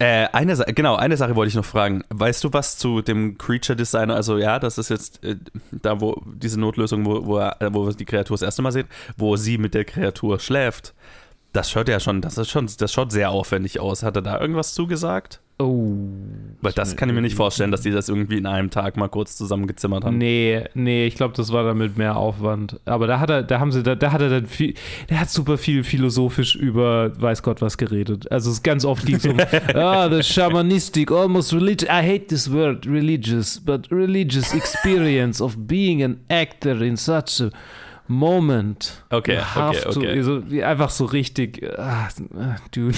[0.00, 2.02] Äh, eine genau, eine Sache wollte ich noch fragen.
[2.08, 4.14] Weißt du was zu dem Creature Designer?
[4.14, 5.36] Also ja, das ist jetzt äh,
[5.72, 8.86] da, wo diese Notlösung, wo, wo, er, wo die Kreatur das erste Mal sieht,
[9.18, 10.94] wo sie mit der Kreatur schläft.
[11.52, 14.02] Das schaut ja schon, das ist schon, das schaut sehr aufwendig aus.
[14.02, 15.40] Hat er da irgendwas zugesagt?
[15.60, 16.08] Oh.
[16.62, 19.08] Weil das kann ich mir nicht vorstellen, dass die das irgendwie in einem Tag mal
[19.08, 20.16] kurz zusammengezimmert haben.
[20.16, 22.80] Nee, nee, ich glaube, das war damit mehr Aufwand.
[22.86, 24.74] Aber da hat er, da haben sie, da, da hat er dann viel,
[25.10, 28.30] der hat super viel philosophisch über weiß Gott was geredet.
[28.32, 29.36] Also es ganz oft ging es um,
[29.74, 36.02] ah, the shamanistic, almost religious, I hate this word, religious, but religious experience of being
[36.02, 37.50] an actor in such a
[38.10, 39.04] Moment.
[39.08, 40.22] Okay, okay, okay.
[40.22, 42.08] So, einfach so richtig, ah,
[42.72, 42.96] dude.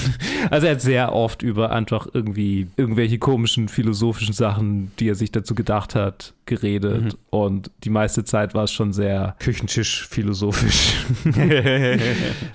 [0.50, 5.30] Also er hat sehr oft über einfach irgendwie irgendwelche komischen philosophischen Sachen, die er sich
[5.30, 7.04] dazu gedacht hat, geredet.
[7.04, 7.18] Mhm.
[7.28, 11.04] Und die meiste Zeit war es schon sehr Küchentisch-philosophisch.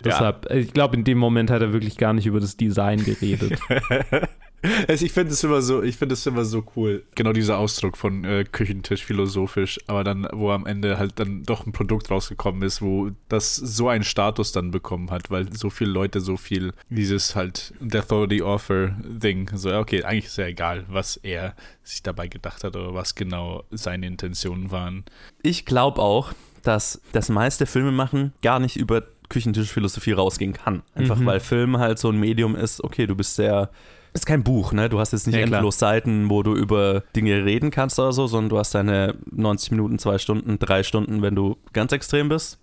[0.04, 3.60] Deshalb, ich glaube, in dem Moment hat er wirklich gar nicht über das Design geredet.
[4.88, 7.04] Also ich finde es immer so, ich finde es immer so cool.
[7.16, 11.66] Genau dieser Ausdruck von äh, Küchentisch philosophisch, aber dann, wo am Ende halt dann doch
[11.66, 15.92] ein Produkt rausgekommen ist, wo das so einen Status dann bekommen hat, weil so viele
[15.92, 20.38] Leute so viel dieses halt Death or the Author Ding, so, ja, okay, eigentlich ist
[20.38, 25.06] ja egal, was er sich dabei gedacht hat oder was genau seine Intentionen waren.
[25.44, 26.34] Ich glaube auch,
[26.64, 30.84] dass das meiste Filmemachen gar nicht über Küchentischphilosophie rausgehen kann.
[30.96, 31.26] Einfach Mhm.
[31.26, 33.70] weil Film halt so ein Medium ist, okay, du bist sehr.
[34.18, 34.90] Ist kein Buch, ne?
[34.90, 35.60] Du hast jetzt nicht Ja, klar.
[35.60, 39.70] endlos Seiten, wo du über Dinge reden kannst oder so, sondern du hast deine 90
[39.72, 42.60] Minuten, zwei Stunden, drei Stunden, wenn du ganz extrem bist.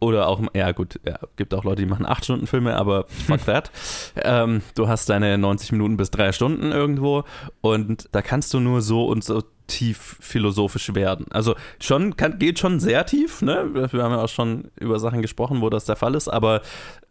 [0.00, 3.44] Oder auch, ja gut, ja, gibt auch Leute, die machen 8 Stunden Filme, aber fuck
[3.44, 3.70] that.
[4.16, 7.24] ähm, du hast deine 90 Minuten bis drei Stunden irgendwo
[7.60, 11.26] und da kannst du nur so und so tief philosophisch werden.
[11.30, 13.68] Also schon, kann, geht schon sehr tief, ne?
[13.92, 16.60] Wir haben ja auch schon über Sachen gesprochen, wo das der Fall ist, aber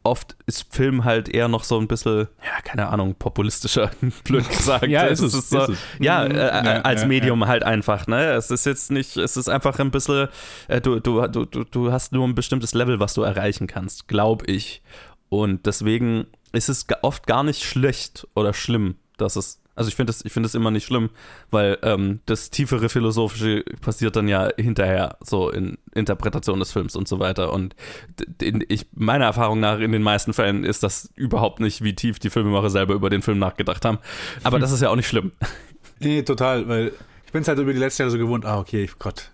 [0.04, 3.90] oft ist Film halt eher noch so ein bisschen, ja, keine Ahnung, populistischer,
[4.24, 4.88] blöd gesagt.
[4.88, 5.78] Ja, ist es, so, ist es.
[6.00, 6.32] Ja, Mhm.
[6.32, 8.32] äh, Ja, als ja, Medium halt einfach, ne?
[8.34, 10.28] Es ist jetzt nicht, es ist einfach ein bisschen,
[10.68, 14.08] äh, du, du, du, du- du hast nur ein bestimmtes Level, was du erreichen kannst,
[14.08, 14.82] glaube ich.
[15.30, 19.60] Und deswegen ist es oft gar nicht schlecht oder schlimm, dass es.
[19.76, 21.10] Also ich finde es ich finde es immer nicht schlimm,
[21.50, 27.08] weil ähm, das tiefere philosophische passiert dann ja hinterher so in Interpretation des Films und
[27.08, 27.76] so weiter und
[28.42, 32.20] in, ich meiner Erfahrung nach in den meisten Fällen ist das überhaupt nicht, wie tief
[32.20, 34.00] die Filmemacher selber über den Film nachgedacht haben.
[34.44, 35.32] Aber das ist ja auch nicht schlimm.
[36.00, 36.94] Nee, total, weil
[37.26, 39.32] ich bin es halt über die letzten Jahre so gewohnt, ah, okay, Gott,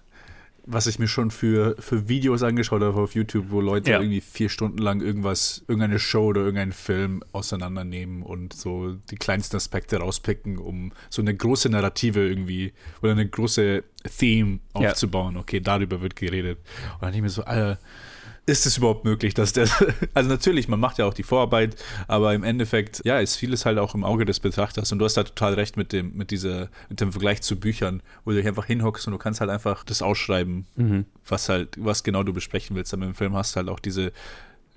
[0.71, 3.99] was ich mir schon für, für Videos angeschaut habe auf YouTube, wo Leute Ja.
[3.99, 9.55] irgendwie vier Stunden lang irgendwas, irgendeine Show oder irgendeinen Film auseinandernehmen und so die kleinsten
[9.57, 13.83] Aspekte rauspicken, um so eine große Narrative irgendwie oder eine große
[14.17, 14.91] Theme Ja.
[14.91, 15.37] aufzubauen.
[15.37, 16.59] Okay, darüber wird geredet.
[16.95, 17.79] Und dann ich mir so, Alter,
[18.49, 19.69] ist es überhaupt möglich, dass der.
[20.13, 21.75] Also natürlich, man macht ja auch die Vorarbeit,
[22.07, 24.91] aber im Endeffekt, ja, ist vieles halt auch im Auge des Betrachters.
[24.91, 28.01] Und du hast da total recht mit dem, mit dieser, mit dem Vergleich zu Büchern,
[28.25, 30.65] wo du dich einfach hinhockst und du kannst halt einfach das ausschreiben,
[31.27, 32.93] was halt, was genau du besprechen willst.
[32.93, 34.11] Aber im Film hast du halt auch diese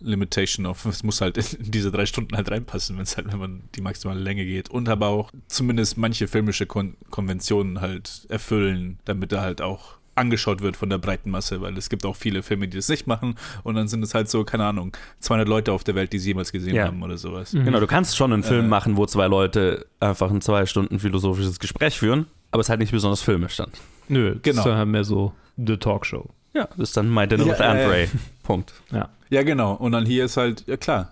[0.01, 3.39] Limitation of, es muss halt in diese drei Stunden halt reinpassen, wenn es halt, wenn
[3.39, 4.69] man die maximale Länge geht.
[4.69, 10.61] Und aber auch zumindest manche filmische Kon Konventionen halt erfüllen, damit er halt auch angeschaut
[10.61, 13.35] wird von der breiten Masse, weil es gibt auch viele Filme, die das nicht machen
[13.63, 16.31] und dann sind es halt so, keine Ahnung, 200 Leute auf der Welt, die sie
[16.31, 16.87] jemals gesehen Ja.
[16.87, 17.53] haben oder sowas.
[17.53, 18.69] Genau, du kannst schon einen Film Äh.
[18.69, 22.81] machen, wo zwei Leute einfach ein zwei Stunden philosophisches Gespräch führen, aber es ist halt
[22.81, 23.71] nicht besonders filmisch dann.
[24.09, 24.59] Nö, das Genau.
[24.61, 26.29] ist dann halt mehr so The Talkshow.
[26.55, 28.09] Ja, das ist dann My Dinner Ja, with äh, Andre.
[28.43, 28.75] Punkt.
[28.91, 29.09] Ja.
[29.31, 29.73] Ja, genau.
[29.75, 31.11] Und dann hier ist halt, ja klar,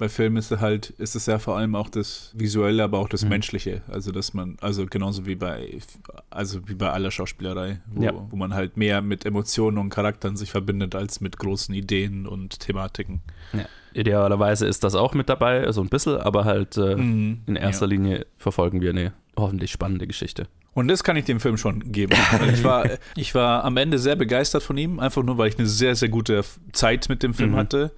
[0.00, 3.08] bei Filmen ist es halt, ist es ja vor allem auch das Visuelle, aber auch
[3.08, 3.28] das Mhm.
[3.28, 3.82] Menschliche.
[3.86, 5.78] Also dass man, also genauso wie bei,
[6.30, 8.12] also wie bei aller Schauspielerei, wo, Ja.
[8.30, 12.58] wo man halt mehr mit Emotionen und Charakteren sich verbindet, als mit großen Ideen und
[12.60, 13.20] Thematiken.
[13.92, 17.40] Idealerweise ist das auch mit dabei, so ein bisschen, aber halt äh, Mhm.
[17.46, 17.90] in erster Ja.
[17.90, 20.46] Linie verfolgen wir eine hoffentlich spannende Geschichte.
[20.72, 22.12] Und das kann ich dem Film schon geben.
[22.38, 22.86] Weil ich, war,
[23.16, 26.08] ich war am Ende sehr begeistert von ihm, einfach nur, weil ich eine sehr, sehr
[26.08, 26.42] gute
[26.72, 27.56] Zeit mit dem Film Mhm.
[27.56, 27.92] hatte.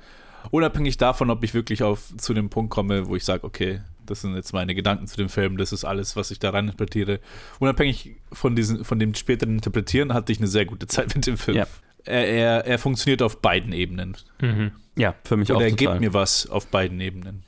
[0.51, 4.22] Unabhängig davon, ob ich wirklich auf, zu dem Punkt komme, wo ich sage, okay, das
[4.22, 7.20] sind jetzt meine Gedanken zu dem Film, das ist alles, was ich da rein interpretiere.
[7.61, 11.36] Unabhängig von, diesen, von dem späteren Interpretieren hatte ich eine sehr gute Zeit mit dem
[11.36, 11.57] Film.
[11.57, 11.66] Ja.
[12.05, 14.16] Er, er, er funktioniert auf beiden Ebenen.
[14.40, 14.72] Mhm.
[14.95, 15.86] Ja, für mich auch Und er total.
[15.95, 17.45] gibt mir was auf beiden Ebenen.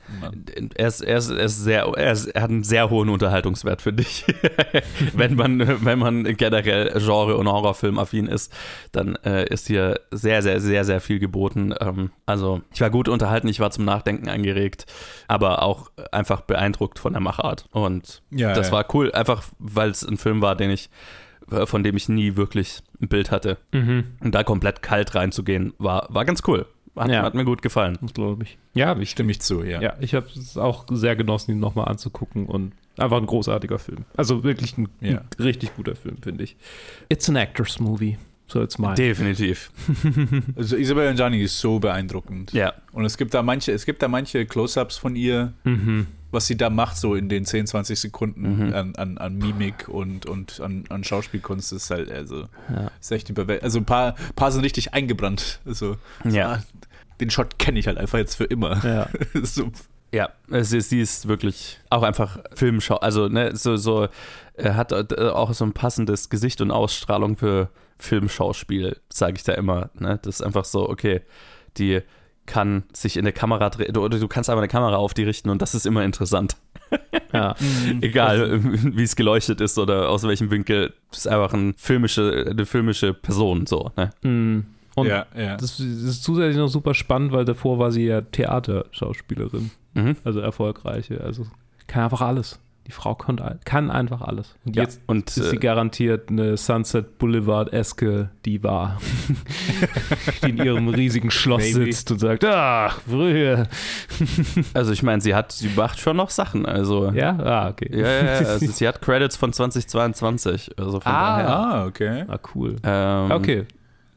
[0.75, 3.83] Er ist, er, ist, er, ist sehr, er, ist, er hat einen sehr hohen Unterhaltungswert,
[3.83, 4.25] finde ich.
[5.13, 8.51] wenn, man, wenn man generell Genre- und Horrorfilm-affin ist,
[8.91, 11.73] dann äh, ist hier sehr, sehr, sehr, sehr viel geboten.
[11.79, 14.87] Ähm, also, ich war gut unterhalten, ich war zum Nachdenken angeregt,
[15.27, 17.67] aber auch einfach beeindruckt von der Machart.
[17.71, 18.73] Und Ja, das ja.
[18.73, 20.89] war cool, einfach weil es ein Film war, den ich
[21.65, 23.59] von dem ich nie wirklich ein Bild hatte.
[23.71, 24.05] Mhm.
[24.19, 26.65] Und da komplett kalt reinzugehen, war, war ganz cool.
[26.95, 27.23] Hat, Ja.
[27.23, 27.97] hat mir gut gefallen.
[28.13, 28.57] Glaube ich.
[28.73, 29.81] Ja, ich Stimme ich zu, ja.
[29.81, 34.05] Ja, ich habe es auch sehr genossen, ihn nochmal anzugucken und einfach ein großartiger Film.
[34.15, 35.17] Also wirklich ein, Ja.
[35.17, 36.55] ein richtig guter Film, finde ich.
[37.09, 38.17] It's an actor's movie.
[38.47, 38.93] So jetzt mal.
[38.95, 39.71] Definitiv.
[40.55, 42.53] Also Isabella Gianni ist so beeindruckend.
[42.53, 42.73] Ja.
[42.91, 46.07] Und es gibt da manche, es gibt da manche Close-ups von ihr, Mhm.
[46.31, 48.73] was sie da macht, so in den 10, 20 Sekunden Mhm.
[48.73, 52.91] an, an, an Mimik und, und an, an Schauspielkunst ist halt, also, Ja.
[52.99, 53.63] ist echt überwältigend.
[53.63, 55.59] Also ein paar, paar sind richtig eingebrannt.
[55.65, 56.51] Also, Ja.
[56.53, 56.63] ah,
[57.19, 58.83] den Shot kenne ich halt einfach jetzt für immer.
[58.85, 59.09] Ja.
[59.43, 59.71] so,
[60.13, 60.29] Ja,
[60.61, 64.07] sie, sie ist wirklich auch einfach Filmschau, also ne, so, so
[64.53, 69.53] er hat äh, auch so ein passendes Gesicht und Ausstrahlung für Filmschauspiel, sage ich da
[69.53, 69.89] immer.
[69.97, 70.19] Ne?
[70.21, 71.21] Das ist einfach so, okay,
[71.77, 72.01] die
[72.45, 75.49] kann sich in der Kamera drehen, oder du kannst einfach eine Kamera auf die richten
[75.49, 76.57] und das ist immer interessant.
[77.33, 77.55] ja.
[78.01, 82.65] Egal, wie es geleuchtet ist oder aus welchem Winkel, das ist einfach ein filmische, eine
[82.65, 83.91] filmische Person, so.
[83.97, 84.11] Ne?
[84.21, 84.65] Mhm.
[84.95, 85.57] Und ja, ja.
[85.57, 89.71] das ist zusätzlich noch super spannend, weil davor war sie ja Theaterschauspielerin.
[89.93, 90.15] Mhm.
[90.23, 91.21] Also erfolgreiche.
[91.21, 91.45] Also
[91.87, 92.59] kann einfach alles.
[92.87, 94.55] Die Frau kann, kann einfach alles.
[94.63, 98.97] Und Ja, jetzt und ist sie äh, garantiert eine Sunset Boulevard-eske Diva,
[100.45, 101.85] die in ihrem riesigen Schloss Maybe.
[101.85, 103.67] sitzt und sagt, ach, früher.
[104.75, 107.37] also ich meine, sie hat, sie macht schon noch Sachen, also Ja?
[107.39, 107.89] Ah, okay.
[107.91, 111.37] ja, ja, ja also sie hat Credits von 2022, also von Ah.
[111.37, 111.49] daher.
[111.49, 112.25] Ah, okay.
[112.27, 112.75] Ah, cool.
[112.83, 113.65] Ähm, Okay.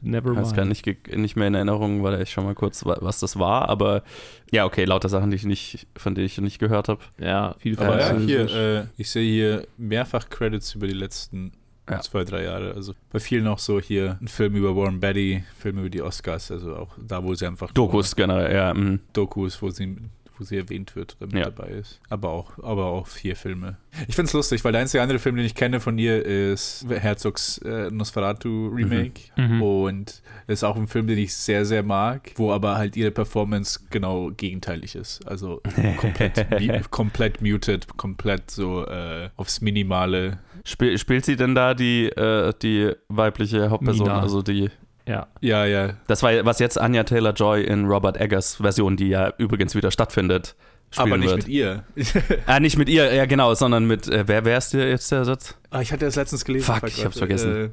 [0.01, 0.85] Never Ich habe es gar mind.
[0.87, 4.03] nicht, nicht mehr in Erinnerung, weil ich schon mal kurz, wa- was das war, aber
[4.51, 7.01] ja, okay, lauter Sachen, die ich nicht, von denen ich nicht gehört habe.
[7.19, 11.51] Ja, viel Aber ja, hier, äh, ich sehe hier mehrfach Credits über die letzten
[11.89, 11.99] Ja.
[12.01, 12.73] zwei, drei Jahre.
[12.75, 16.51] Also bei vielen auch so hier ein Film über Warren Beatty, Film über die Oscars,
[16.51, 18.73] also auch da, wo sie einfach Dokus generell, ja.
[18.73, 18.99] mhm.
[19.11, 19.97] Dokus, wo sie,
[20.39, 21.49] wo sie erwähnt wird oder mit Ja.
[21.51, 21.99] dabei ist.
[22.09, 23.77] Aber auch, aber auch vier Filme.
[24.07, 26.85] Ich finde es lustig, weil der einzige andere Film, den ich kenne von ihr, ist
[26.89, 29.21] Herzogs äh, Nosferatu Remake.
[29.35, 29.61] Mhm.
[29.61, 33.79] Und ist auch ein Film, den ich sehr, sehr mag, wo aber halt ihre Performance
[33.89, 35.27] genau gegenteilig ist.
[35.27, 35.61] Also
[35.97, 40.39] komplett, mu- komplett muted, komplett so äh, aufs Minimale.
[40.65, 44.07] Spiel, spielt sie denn da die, äh, die weibliche Hauptperson?
[44.07, 44.19] Mina.
[44.21, 44.69] Also die.
[45.09, 45.27] Ja.
[45.41, 45.93] Ja, ja.
[46.07, 49.89] Das war was jetzt Anja Taylor Joy in Robert Eggers Version, die ja übrigens wieder
[49.89, 50.55] stattfindet.
[50.91, 51.37] Spielen aber nicht wird.
[51.39, 51.83] mit ihr.
[52.45, 55.25] Ah, nicht mit ihr, ja genau, sondern mit, äh, wer, wer ist der jetzt der
[55.25, 55.55] Satz?
[55.71, 56.73] ah, ich hatte das letztens gelesen.
[56.73, 57.55] Fuck, ich hab's vergessen.
[57.55, 57.69] Äh,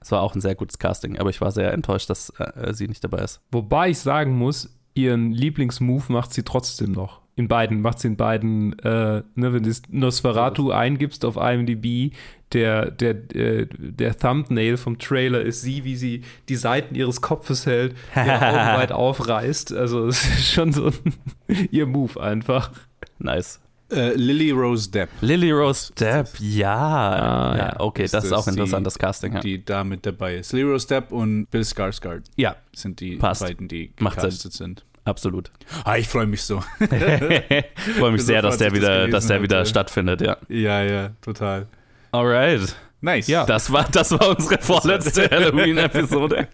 [0.00, 2.88] Es war auch ein sehr gutes Casting, aber ich war sehr enttäuscht, dass äh, sie
[2.88, 3.40] nicht dabei ist.
[3.50, 7.20] Wobei ich sagen muss, ihren Lieblingsmove macht sie trotzdem noch.
[7.38, 12.12] In beiden, macht sie in beiden, äh, ne, wenn du das Nosferatu eingibst auf IMDb,
[12.52, 17.64] der, der, äh, der Thumbnail vom Trailer ist sie, wie sie die Seiten ihres Kopfes
[17.64, 19.72] hält, ihre Augen weit aufreißt.
[19.72, 22.72] Also es ist schon so ein, ihr Move einfach.
[23.20, 23.60] Nice.
[23.92, 25.08] äh, Lily Rose Depp.
[25.20, 26.74] Lily Rose Depp, ja.
[26.76, 29.34] Ah, ja, okay, das ist auch die- interessant, das Casting.
[29.34, 29.40] Ja.
[29.40, 30.52] Die da mit dabei ist.
[30.52, 33.42] Lily Rose Depp und Bill Skarsgård ja, sind die Passt.
[33.42, 34.84] beiden, die Macht gecastet sind.
[35.08, 35.50] Absolut.
[35.84, 36.62] Ah, ich freue mich so.
[36.80, 39.68] Ich freue mich sehr, dass der das wieder, gelesen dass der wieder hatte.
[39.70, 40.36] stattfindet, ja.
[40.48, 41.66] ja, ja, total.
[42.12, 42.76] Alright.
[43.00, 43.28] Nice.
[43.28, 43.44] Ja.
[43.46, 46.48] Das war, das war unsere vorletzte Halloween-Episode.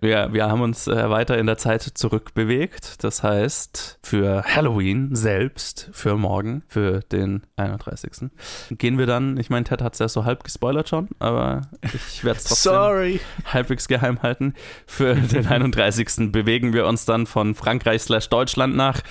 [0.00, 3.02] Ja, wir haben uns äh, weiter in der Zeit zurückbewegt.
[3.04, 8.30] Das heißt, für Halloween selbst, für morgen, für den 31.
[8.70, 12.24] gehen wir dann, ich meine, Ted hat es ja so halb gespoilert schon, aber ich
[12.24, 13.20] werde es trotzdem Sorry.
[13.44, 14.54] halbwegs geheim halten.
[14.86, 16.32] Für den 31.
[16.32, 19.02] bewegen wir uns dann von Frankreich slash Deutschland nach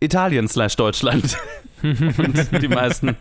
[0.00, 1.36] Italien slash Deutschland.
[1.82, 3.16] Und die meisten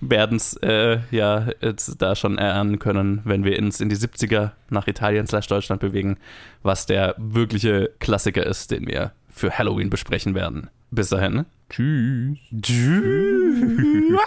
[0.00, 4.52] werden es äh, ja jetzt da schon erahnen können, wenn wir uns in die 70er
[4.68, 6.18] nach Italien slash Deutschland bewegen,
[6.62, 10.68] was der wirkliche Klassiker ist, den wir für Halloween besprechen werden.
[10.90, 11.46] Bis dahin.
[11.68, 12.38] Tschüss.
[12.62, 14.20] Tschüss.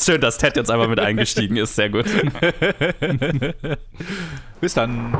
[0.00, 1.76] Schön, dass Ted jetzt einfach mit eingestiegen ist.
[1.76, 2.06] Sehr gut.
[4.60, 5.12] Bis dann.